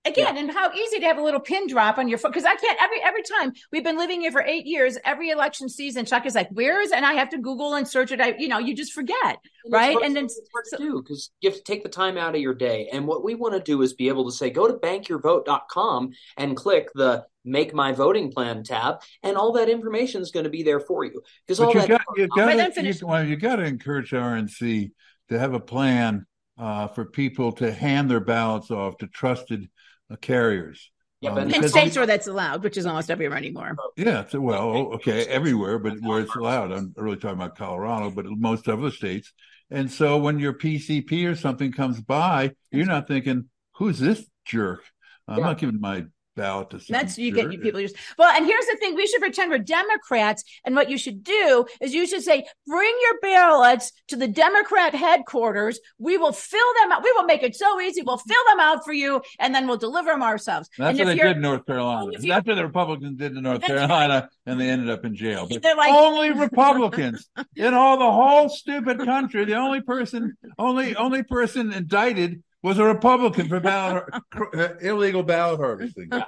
[0.04, 2.56] Again, and how easy to have a little pin drop on your phone because I
[2.56, 4.98] can't every every time we've been living here for eight years.
[5.06, 8.20] Every election season, Chuck is like, "Where's?" and I have to Google and search it.
[8.20, 9.38] I, you know, you just forget,
[9.70, 9.96] right?
[10.04, 12.34] And then it's hard so- to do because you have to take the time out
[12.34, 12.90] of your day.
[12.92, 16.58] And what we want to do is be able to say, go to bankyourvote.com and
[16.58, 20.64] click the make my voting plan tab, and all that information is going to be
[20.64, 21.22] there for you.
[21.46, 24.92] Because all you that got you got to you, well, you got to encourage RNC
[25.30, 26.26] to have a plan
[26.58, 29.70] uh, for people to hand their ballots off to trusted
[30.18, 30.92] carriers.
[31.22, 33.76] Yep, Um, and- in states where that's allowed, which is almost everywhere anymore.
[33.96, 36.72] Yeah, it's, well, okay, everywhere, but where it's allowed.
[36.72, 39.32] I'm really talking about Colorado, but most other states.
[39.70, 44.84] And so when your PCP or something comes by, you're not thinking, "Who's this jerk?"
[45.28, 45.46] I'm Yeah.
[45.46, 46.06] not giving my
[46.36, 47.44] ballot to That's you jerk.
[47.44, 50.76] get you people just well, and here's the thing: we should pretend we're Democrats, and
[50.76, 55.80] what you should do is you should say, "Bring your ballots to the Democrat headquarters.
[56.00, 57.04] We will fill them out.
[57.04, 58.02] We will make it so easy.
[58.02, 61.06] We'll fill them out for you, and then we'll deliver them ourselves." That's and what
[61.06, 62.12] they if you're did in North Carolina.
[62.20, 65.48] you- That's what the Republicans did in North Carolina, and they ended up in jail.
[65.50, 69.46] But They're like- only Republicans in all the whole stupid country.
[69.46, 74.04] The only person, only only person indicted was a Republican for ballot
[74.56, 76.10] uh, illegal ballot harvesting.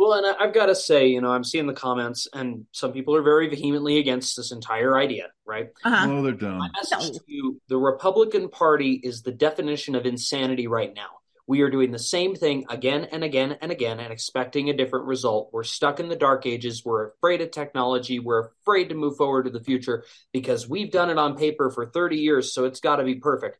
[0.00, 2.92] Well, and I- I've got to say, you know, I'm seeing the comments, and some
[2.92, 5.70] people are very vehemently against this entire idea, right?
[5.84, 6.06] uh-huh.
[6.08, 6.58] Oh, they're dumb.
[6.58, 11.08] My message to you the Republican Party is the definition of insanity right now.
[11.48, 15.06] We are doing the same thing again and again and again and expecting a different
[15.06, 15.50] result.
[15.52, 16.84] We're stuck in the dark ages.
[16.84, 18.20] We're afraid of technology.
[18.20, 21.86] We're afraid to move forward to the future because we've done it on paper for
[21.86, 23.58] 30 years, so it's got to be perfect.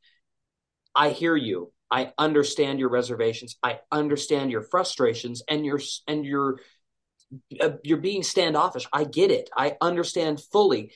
[0.95, 1.73] I hear you.
[1.91, 3.57] I understand your reservations.
[3.63, 6.61] I understand your frustrations and your and your
[7.61, 8.87] uh, you're being standoffish.
[8.93, 9.51] I get it.
[9.57, 10.93] I understand fully.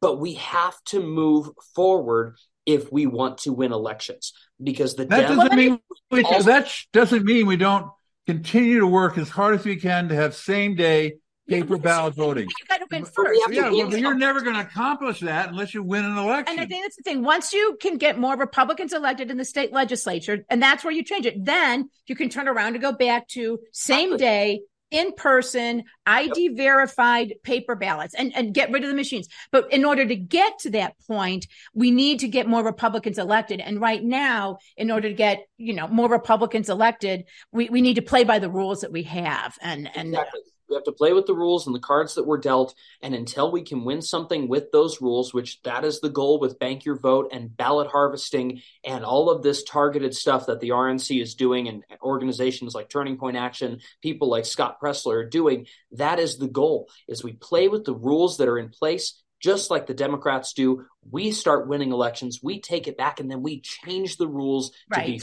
[0.00, 2.36] But we have to move forward
[2.66, 4.32] if we want to win elections
[4.62, 5.80] because the That Dem- doesn't mean
[6.10, 7.90] we, Also- that doesn't mean we don't
[8.26, 11.14] continue to work as hard as we can to have same day
[11.48, 12.48] paper ballot voting.
[12.94, 13.42] You got to win But we first.
[13.42, 16.04] have to Yeah, win well, but you're never going to accomplish that unless you win
[16.04, 16.52] an election.
[16.52, 17.22] And I think that's the thing.
[17.22, 21.02] Once you can get more Republicans elected in the state legislature, and that's where you
[21.04, 25.82] change it, then you can turn around and go back to same day, in person,
[26.06, 29.26] ID verified paper ballots and, and get rid of the machines.
[29.50, 33.60] But in order to get to that point, we need to get more Republicans elected.
[33.60, 37.94] And right now, in order to get, you know, more Republicans elected, we, we need
[37.94, 39.58] to play by the rules that we have.
[39.60, 40.40] And, and uh, Exactly.
[40.68, 42.74] We have to play with the rules and the cards that were dealt.
[43.02, 46.58] And until we can win something with those rules, which that is the goal with
[46.58, 51.20] Bank Your Vote and ballot harvesting and all of this targeted stuff that the RNC
[51.20, 56.18] is doing and organizations like Turning Point Action, people like Scott Presler are doing, that
[56.18, 59.86] is the goal is we play with the rules that are in place just like
[59.86, 60.86] the Democrats do.
[61.10, 65.00] We start winning elections, we take it back, and then we change the rules to
[65.00, 65.22] be Right.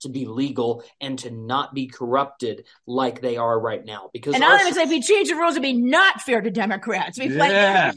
[0.00, 4.10] To be legal, and to not be corrupted like they are right now.
[4.12, 6.40] Because and I'm going to say, if we change the rules, it'd be not fair
[6.40, 7.18] to Democrats.
[7.18, 7.92] We play, Yeah.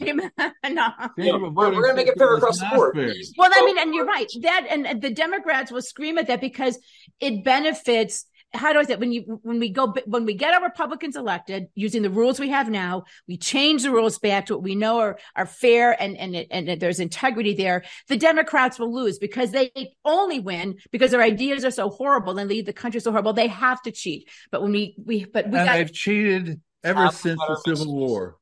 [0.68, 0.88] no.
[1.16, 2.96] Yeah, we're- we're gonna make it fair across the board.
[3.38, 4.30] Well, I mean, and you're right.
[4.42, 6.78] That and, and the Democrats will scream at that because
[7.20, 8.26] it benefits.
[8.54, 9.00] How do I say it?
[9.00, 12.50] when you when we go when we get our Republicans elected using the rules we
[12.50, 16.16] have now, we change the rules back to what we know are are fair and
[16.16, 17.84] and it, and there's integrity there.
[18.08, 19.70] The Democrats will lose because they
[20.04, 23.32] only win because their ideas are so horrible and lead the country so horrible.
[23.32, 24.28] They have to cheat.
[24.50, 27.86] But when we we but we and got they've cheated ever since the Civil messages.
[27.86, 28.36] War.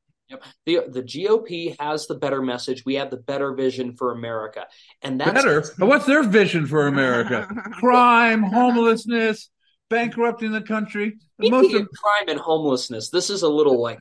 [0.65, 2.85] the the GOP has the better message.
[2.85, 4.67] We have the better vision for America,
[5.01, 5.63] and that's Better.
[5.79, 7.47] What's their vision for America?
[7.73, 9.49] Crime, homelessness,
[9.89, 11.17] bankrupting the country.
[11.39, 13.99] The most of crime and homelessness, this is a little like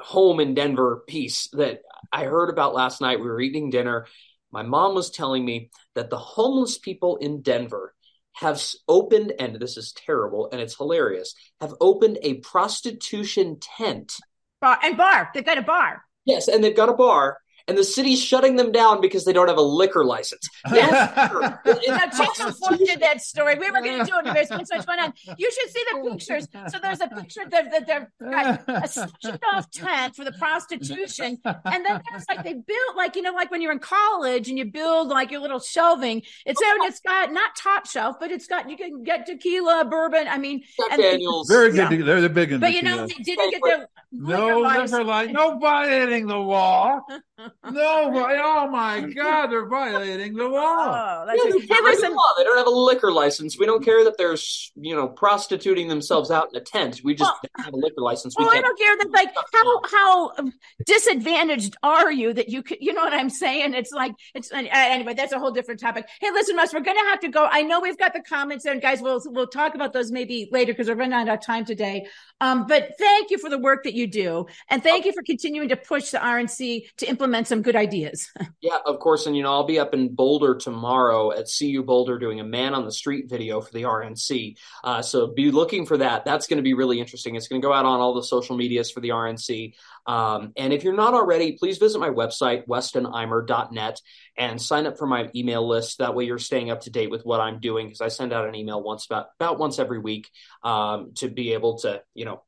[0.00, 1.80] home in Denver piece that
[2.12, 3.20] I heard about last night.
[3.20, 4.06] We were eating dinner.
[4.52, 7.94] My mom was telling me that the homeless people in Denver
[8.34, 14.16] have opened, and this is terrible and it's hilarious, have opened a prostitution tent.
[14.60, 15.30] bar and bar.
[15.34, 16.02] They've got a bar.
[16.24, 19.48] Yes, and they've got a bar, and the city's shutting them down because they don't
[19.48, 20.48] have a liquor license.
[20.72, 21.60] Yes, sir.
[21.66, 23.56] It- Now, it's Jason Ford did that story.
[23.58, 24.24] We were going to do it.
[24.34, 25.12] There's been so much going on.
[25.38, 26.48] You should see the pictures.
[26.72, 31.38] So there's a picture that that they've got a sectioned off tent for the prostitution,
[31.44, 34.58] and then there's like they built like you know like when you're in college and
[34.58, 36.22] you build like your little shelving.
[36.46, 39.84] It's there and it's got not top shelf, but it's got you can get tequila,
[39.84, 40.28] bourbon.
[40.28, 41.48] I mean, Jack and- Daniels.
[41.48, 41.88] Very Yeah.
[41.88, 42.06] good.
[42.06, 43.14] They're the big in but you know tequila.
[43.18, 45.06] they didn't get their No liquor liquor license.
[45.06, 45.32] light.
[45.32, 47.00] No violating the law.
[47.70, 48.10] No.
[48.12, 51.22] vi- Oh my God, they're violating the law.
[51.22, 52.32] Oh, that's Yeah, just, they're hey, breaking law.
[52.36, 53.58] They don't have a liquor license.
[53.58, 54.36] We don't care that they're,
[54.76, 57.00] you know, prostituting themselves out in a tent.
[57.04, 58.34] We just Well- have a liquor license.
[58.38, 58.66] We Well, I can't.
[58.66, 60.50] don't care that like how how
[60.86, 63.74] disadvantaged are you that you could you know what I'm saying?
[63.74, 65.14] It's like it's uh, anyway.
[65.14, 66.06] That's a whole different topic.
[66.20, 67.46] Hey, listen, Russ, we're gonna have to go.
[67.50, 70.48] I know we've got the comments there, and guys, we'll we'll talk about those maybe
[70.52, 72.06] later because we're running out of time today.
[72.40, 75.68] Um, but thank you for the work that you do, and thank you for continuing
[75.68, 78.28] to push the RNC to implement some good ideas.
[78.62, 79.24] Yeah, of course.
[79.24, 82.74] And, you know, I'll be up in Boulder tomorrow at CU Boulder doing a man
[82.74, 84.56] on the street video for the RNC.
[84.84, 86.26] Uh, so be looking for that.
[86.26, 87.36] That's going to be really interesting.
[87.36, 89.72] It's going to go out on all the social medias for the RNC.
[90.06, 94.00] Um, and if you're not already, please visit my website, westonimer.net,
[94.36, 95.98] and sign up for my email list.
[95.98, 98.46] That way you're staying up to date with what I'm doing because I send out
[98.46, 100.28] an email once about, about once every week
[100.62, 102.42] um, to be able to, you know,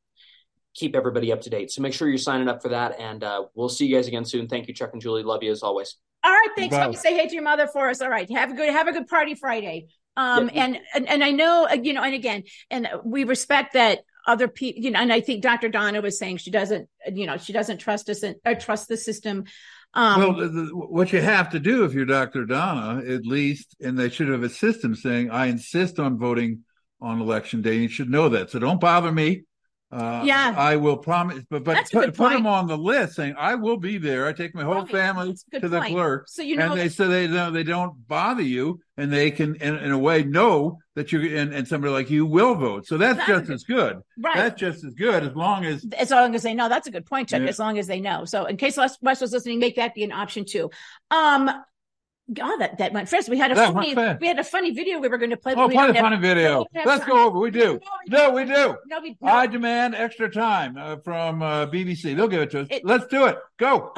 [0.75, 1.71] keep everybody up to date.
[1.71, 2.99] So make sure you're signing up for that.
[2.99, 4.49] And uh, we'll see you guys again soon.
[4.49, 5.23] Thank you, Chuck and Julie.
[5.23, 5.97] Love you as always.
[6.25, 6.75] All right, thanks.
[6.75, 6.83] Bye.
[6.83, 8.01] Let me say hey to your mother for us.
[8.01, 9.89] All right, have a good have a good party Friday.
[10.17, 10.65] Um, Yeah.
[10.65, 14.47] and, and and I know uh, you know, and again, and we respect that other
[14.47, 15.69] people, you know, and I think Dr.
[15.69, 18.97] Donna was saying she doesn't, you know, she doesn't trust us and or trust the
[18.97, 19.45] system.
[19.95, 22.47] Um, well, the, the, what you have to do if you're Dr.
[22.47, 26.61] Donna, at least, and they should have a system saying, I insist on voting
[27.01, 27.75] on election day.
[27.75, 28.51] You should know that.
[28.51, 29.43] So don't bother me.
[29.93, 30.55] Uh, Yeah.
[30.57, 33.99] I will promise, but but put, put them on the list saying I will be
[33.99, 34.27] there.
[34.27, 34.91] I take my whole Right.
[34.91, 37.63] family a good to the clerk, so you know, and they so they don't they
[37.63, 41.69] don't bother you, and they can in, in a way know that you and, and
[41.69, 42.87] somebody like you will vote.
[42.87, 43.55] So that's That's just good.
[43.55, 44.03] as good.
[44.23, 44.37] right.
[44.37, 47.05] That's just as good as long as as long as they know, that's a good
[47.05, 47.43] point, Chuck.
[47.43, 47.49] Yeah.
[47.49, 48.25] As long as they know.
[48.25, 50.71] So, in case Wes Wes was listening, make that be an option too.
[51.11, 51.51] Um,
[52.33, 53.29] God, that that went fast.
[53.29, 55.55] We had a That funny, we had a funny video we were going to play.
[55.57, 56.61] oh, we play the have- funny video.
[56.73, 57.11] we have Let's time.
[57.11, 57.39] go over.
[57.39, 57.81] We do.
[58.09, 58.77] No, we do.
[58.87, 62.15] No, we, no, I demand extra time uh, from uh, BBC.
[62.17, 62.69] They'll give it to us.
[62.71, 63.39] It- Let's do it.
[63.59, 63.93] Go.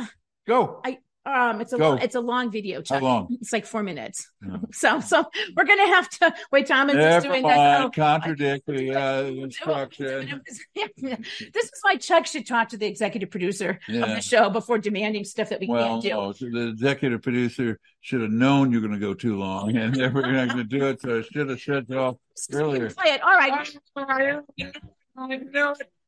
[0.46, 0.80] Go.
[1.26, 1.90] Um, it's a Go.
[1.90, 2.82] long, it's a long video.
[2.82, 3.00] Chuck.
[3.00, 3.36] How long?
[3.40, 4.30] It's like four minutes.
[4.46, 4.56] Yeah.
[4.72, 5.24] So, so
[5.56, 6.66] we're gonna have to wait.
[6.66, 7.92] Thomas is Never doing mind.
[7.92, 7.96] this.
[7.96, 10.42] Contradict the uh, Oh, instruction.
[10.74, 15.24] this is why Chuck should talk to the executive producer of the show before demanding
[15.24, 16.08] stuff that we Well, can't do.
[16.10, 19.94] no, so the executive producer should have known you're going to go too long, and
[19.94, 21.00] they were not going to do it.
[21.00, 22.90] So I should have shut it off So we can earlier.
[22.90, 23.22] Play it.
[23.22, 23.68] All right.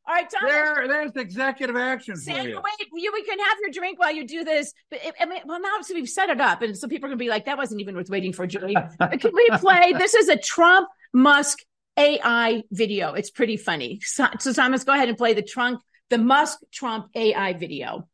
[0.08, 0.52] All right, Thomas.
[0.52, 2.56] There, there's executive action for Sandra, you.
[2.56, 4.72] wait, you, we can have your drink while you do this.
[4.88, 7.10] But it, I mean, well, now so we've set it up, and so people are
[7.10, 9.94] gonna be like, "That wasn't even worth waiting for." Julie, can we play?
[9.94, 11.58] This is a Trump Musk
[11.96, 13.14] AI video.
[13.14, 14.00] It's pretty funny.
[14.02, 15.80] So, so Thomas, go ahead and play the Trump,
[16.10, 18.06] the Musk Trump AI video.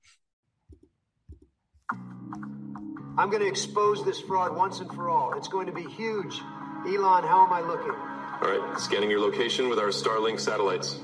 [3.19, 5.37] I'm going to expose this fraud once and for all.
[5.37, 6.41] It's going to be huge.
[6.87, 7.93] Elon, how am I looking?
[7.93, 10.99] All right, scanning your location with our Starlink satellites.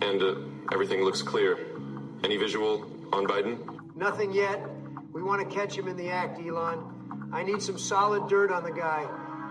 [0.00, 0.34] And uh,
[0.72, 1.58] everything looks clear.
[2.24, 3.58] Any visual on Biden?
[3.96, 4.60] Nothing yet.
[5.12, 7.30] We want to catch him in the act, Elon.
[7.32, 9.06] I need some solid dirt on the guy.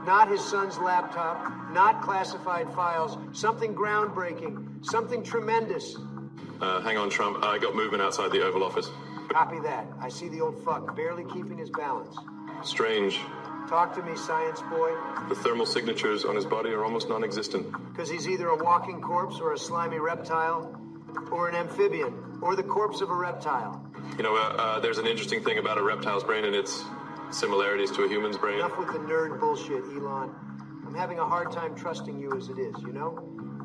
[0.06, 3.18] Not his son's laptop, not classified files.
[3.38, 5.96] Something groundbreaking, something tremendous.
[6.60, 7.44] Uh, hang on, Trump.
[7.44, 8.90] I got movement outside the Oval Office.
[9.30, 9.88] Copy that.
[10.00, 12.16] I see the old fuck barely keeping his balance.
[12.64, 13.20] Strange.
[13.68, 14.94] Talk to me, science boy.
[15.30, 17.72] The thermal signatures on his body are almost non existent.
[17.92, 20.78] Because he's either a walking corpse or a slimy reptile,
[21.32, 23.86] or an amphibian, or the corpse of a reptile.
[24.18, 26.84] You know, uh, uh, there's an interesting thing about a reptile's brain and its
[27.32, 28.56] similarities to a human's brain.
[28.60, 30.36] Enough with the nerd bullshit, Elon.
[30.86, 33.12] I'm having a hard time trusting you as it is, you know?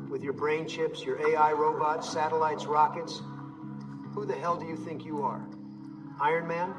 [0.09, 3.21] With your brain chips, your AI robots, satellites, rockets.
[4.13, 5.45] Who the hell do you think you are?
[6.21, 6.73] Iron Man?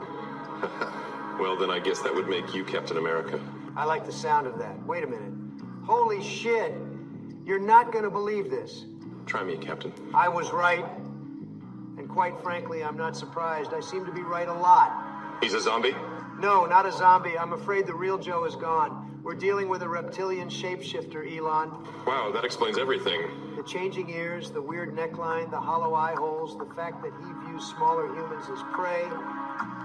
[1.39, 3.41] Well, then I guess that would make you Captain America.
[3.77, 4.85] I like the sound of that.
[4.87, 5.33] Wait a minute.
[5.85, 6.75] Holy shit!
[7.45, 8.85] You're not gonna believe this.
[9.25, 9.93] Try me, Captain.
[10.15, 10.85] I was right.
[11.97, 13.73] And quite frankly, I'm not surprised.
[13.73, 15.39] I seem to be right a lot.
[15.41, 15.95] He's a zombie?
[16.41, 17.39] No, not a zombie.
[17.39, 19.21] I'm afraid the real Joe is gone.
[19.23, 21.71] We're dealing with a reptilian shapeshifter, Elon.
[22.07, 23.55] Wow, that explains everything.
[23.57, 27.65] The changing ears, the weird neckline, the hollow eye holes, the fact that he views
[27.65, 29.05] smaller humans as prey.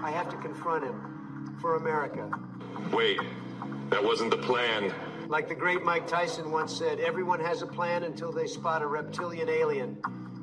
[0.02, 1.23] I have to confront him.
[1.60, 2.30] For America.
[2.92, 3.18] Wait,
[3.90, 4.92] that wasn't the plan.
[5.28, 8.86] Like the great Mike Tyson once said, everyone has a plan until they spot a
[8.86, 9.96] reptilian alien.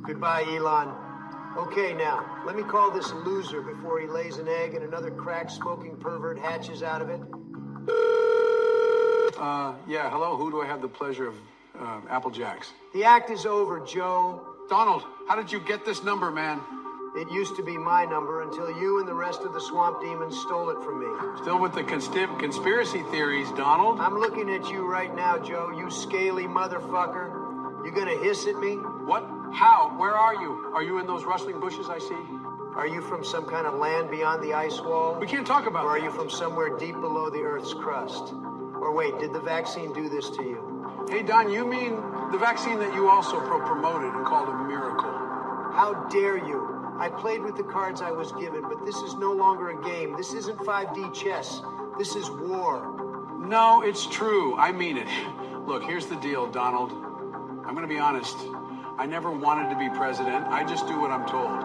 [0.05, 0.93] Goodbye, Elon.
[1.57, 5.49] Okay, now, let me call this loser before he lays an egg and another crack
[5.49, 7.21] smoking pervert hatches out of it.
[9.37, 10.37] Uh, yeah, hello.
[10.37, 11.35] Who do I have the pleasure of
[11.79, 12.71] uh, Apple Jacks?
[12.93, 14.41] The act is over, Joe.
[14.69, 16.61] Donald, how did you get this number, man?
[17.13, 20.39] It used to be my number until you and the rest of the swamp demons
[20.39, 21.07] stole it from me.
[21.41, 23.99] Still with the consp- conspiracy theories, Donald?
[23.99, 27.85] I'm looking at you right now, Joe, you scaly motherfucker.
[27.85, 28.75] You gonna hiss at me?
[28.75, 29.23] What?
[29.53, 29.93] How?
[29.97, 30.71] Where are you?
[30.73, 32.15] Are you in those rustling bushes I see?
[32.75, 35.17] Are you from some kind of land beyond the ice wall?
[35.19, 36.05] We can't talk about Or are that.
[36.05, 38.31] you from somewhere deep below the Earth's crust?
[38.31, 41.05] Or wait, did the vaccine do this to you?
[41.09, 41.95] Hey, Don, you mean
[42.31, 45.11] the vaccine that you also pro- promoted and called a miracle?
[45.73, 46.77] How dare you?
[46.99, 50.15] I played with the cards I was given, but this is no longer a game.
[50.15, 51.61] This isn't 5D chess.
[51.97, 53.37] This is war.
[53.39, 54.55] No, it's true.
[54.57, 55.07] I mean it.
[55.65, 56.91] Look, here's the deal, Donald.
[56.91, 58.35] I'm going to be honest.
[58.97, 60.45] I never wanted to be president.
[60.47, 61.59] I just do what I'm told.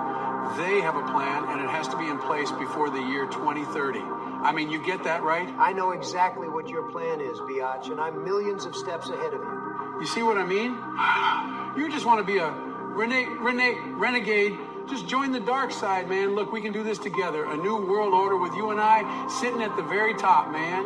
[0.59, 3.99] They have a plan, and it has to be in place before the year 2030.
[4.01, 5.49] I mean, you get that right?
[5.59, 9.41] I know exactly what your plan is, Biatch, and I'm millions of steps ahead of
[9.41, 9.97] you.
[10.01, 10.77] You see what I mean?
[11.77, 14.59] You just want to be a rene- rene- renegade.
[14.89, 16.37] Just join the dark side, man.
[16.37, 17.45] Look, we can do this together.
[17.45, 20.84] A new world order with you and I sitting at the very top, man.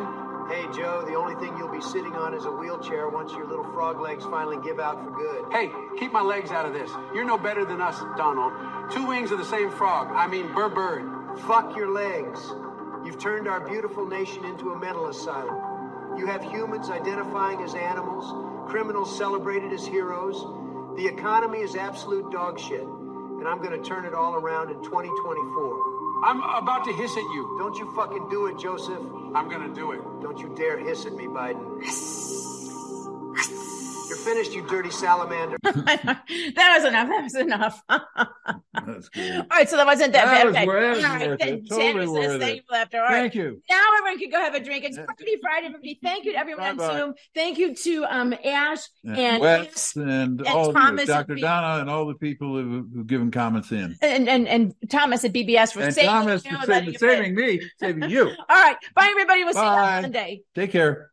[0.49, 3.63] Hey, Joe, the only thing you'll be sitting on is a wheelchair once your little
[3.63, 5.45] frog legs finally give out for good.
[5.51, 6.89] Hey, keep my legs out of this.
[7.13, 8.51] You're no better than us, Donald.
[8.91, 10.09] Two wings of the same frog.
[10.11, 11.39] I mean, bird bird.
[11.47, 12.39] Fuck your legs.
[13.05, 16.17] You've turned our beautiful nation into a mental asylum.
[16.17, 18.25] You have humans identifying as animals,
[18.69, 20.43] criminals celebrated as heroes.
[20.97, 22.85] The economy is absolute dog shit,
[23.41, 26.21] and I'm going to turn it all around in 2024.
[26.23, 27.55] I'm about to hiss at you.
[27.57, 29.01] Don't you fucking do it, Joseph.
[29.33, 30.01] I'm going to do it.
[30.21, 31.81] Don't you dare hiss at me, Biden.
[34.11, 35.55] You're finished, you dirty salamander.
[35.63, 37.07] that was enough.
[37.07, 37.81] That was enough.
[37.87, 37.99] All
[38.85, 39.47] That's good.
[39.49, 40.45] right, so that wasn't that, That bad.
[40.47, 40.65] was Okay.
[40.65, 41.69] wor- that was All right, worth then it.
[41.69, 42.55] Totally says worth thank it.
[42.57, 42.97] you for laughter.
[42.97, 43.11] All right.
[43.21, 43.61] Thank you.
[43.69, 44.83] Now everyone can go have a drink.
[44.83, 45.99] It's Party Friday, everybody.
[46.03, 46.97] Thank you to everyone on Bye-bye.
[46.97, 47.13] Zoom.
[47.33, 51.35] Thank you to um Ashe And and Wes and, all Thomas you, and Dr.
[51.35, 51.43] Pete.
[51.43, 53.95] Donna and all the people who, who've given comments in.
[54.01, 57.61] and, and and Thomas at BBS for And saving Thomas you for saving, saving me,
[57.79, 58.23] saving you.
[58.49, 58.75] All right.
[58.93, 59.45] Bye, everybody.
[59.45, 59.95] We'll see you Bye.
[59.97, 60.41] on Monday.
[60.53, 61.10] Take care.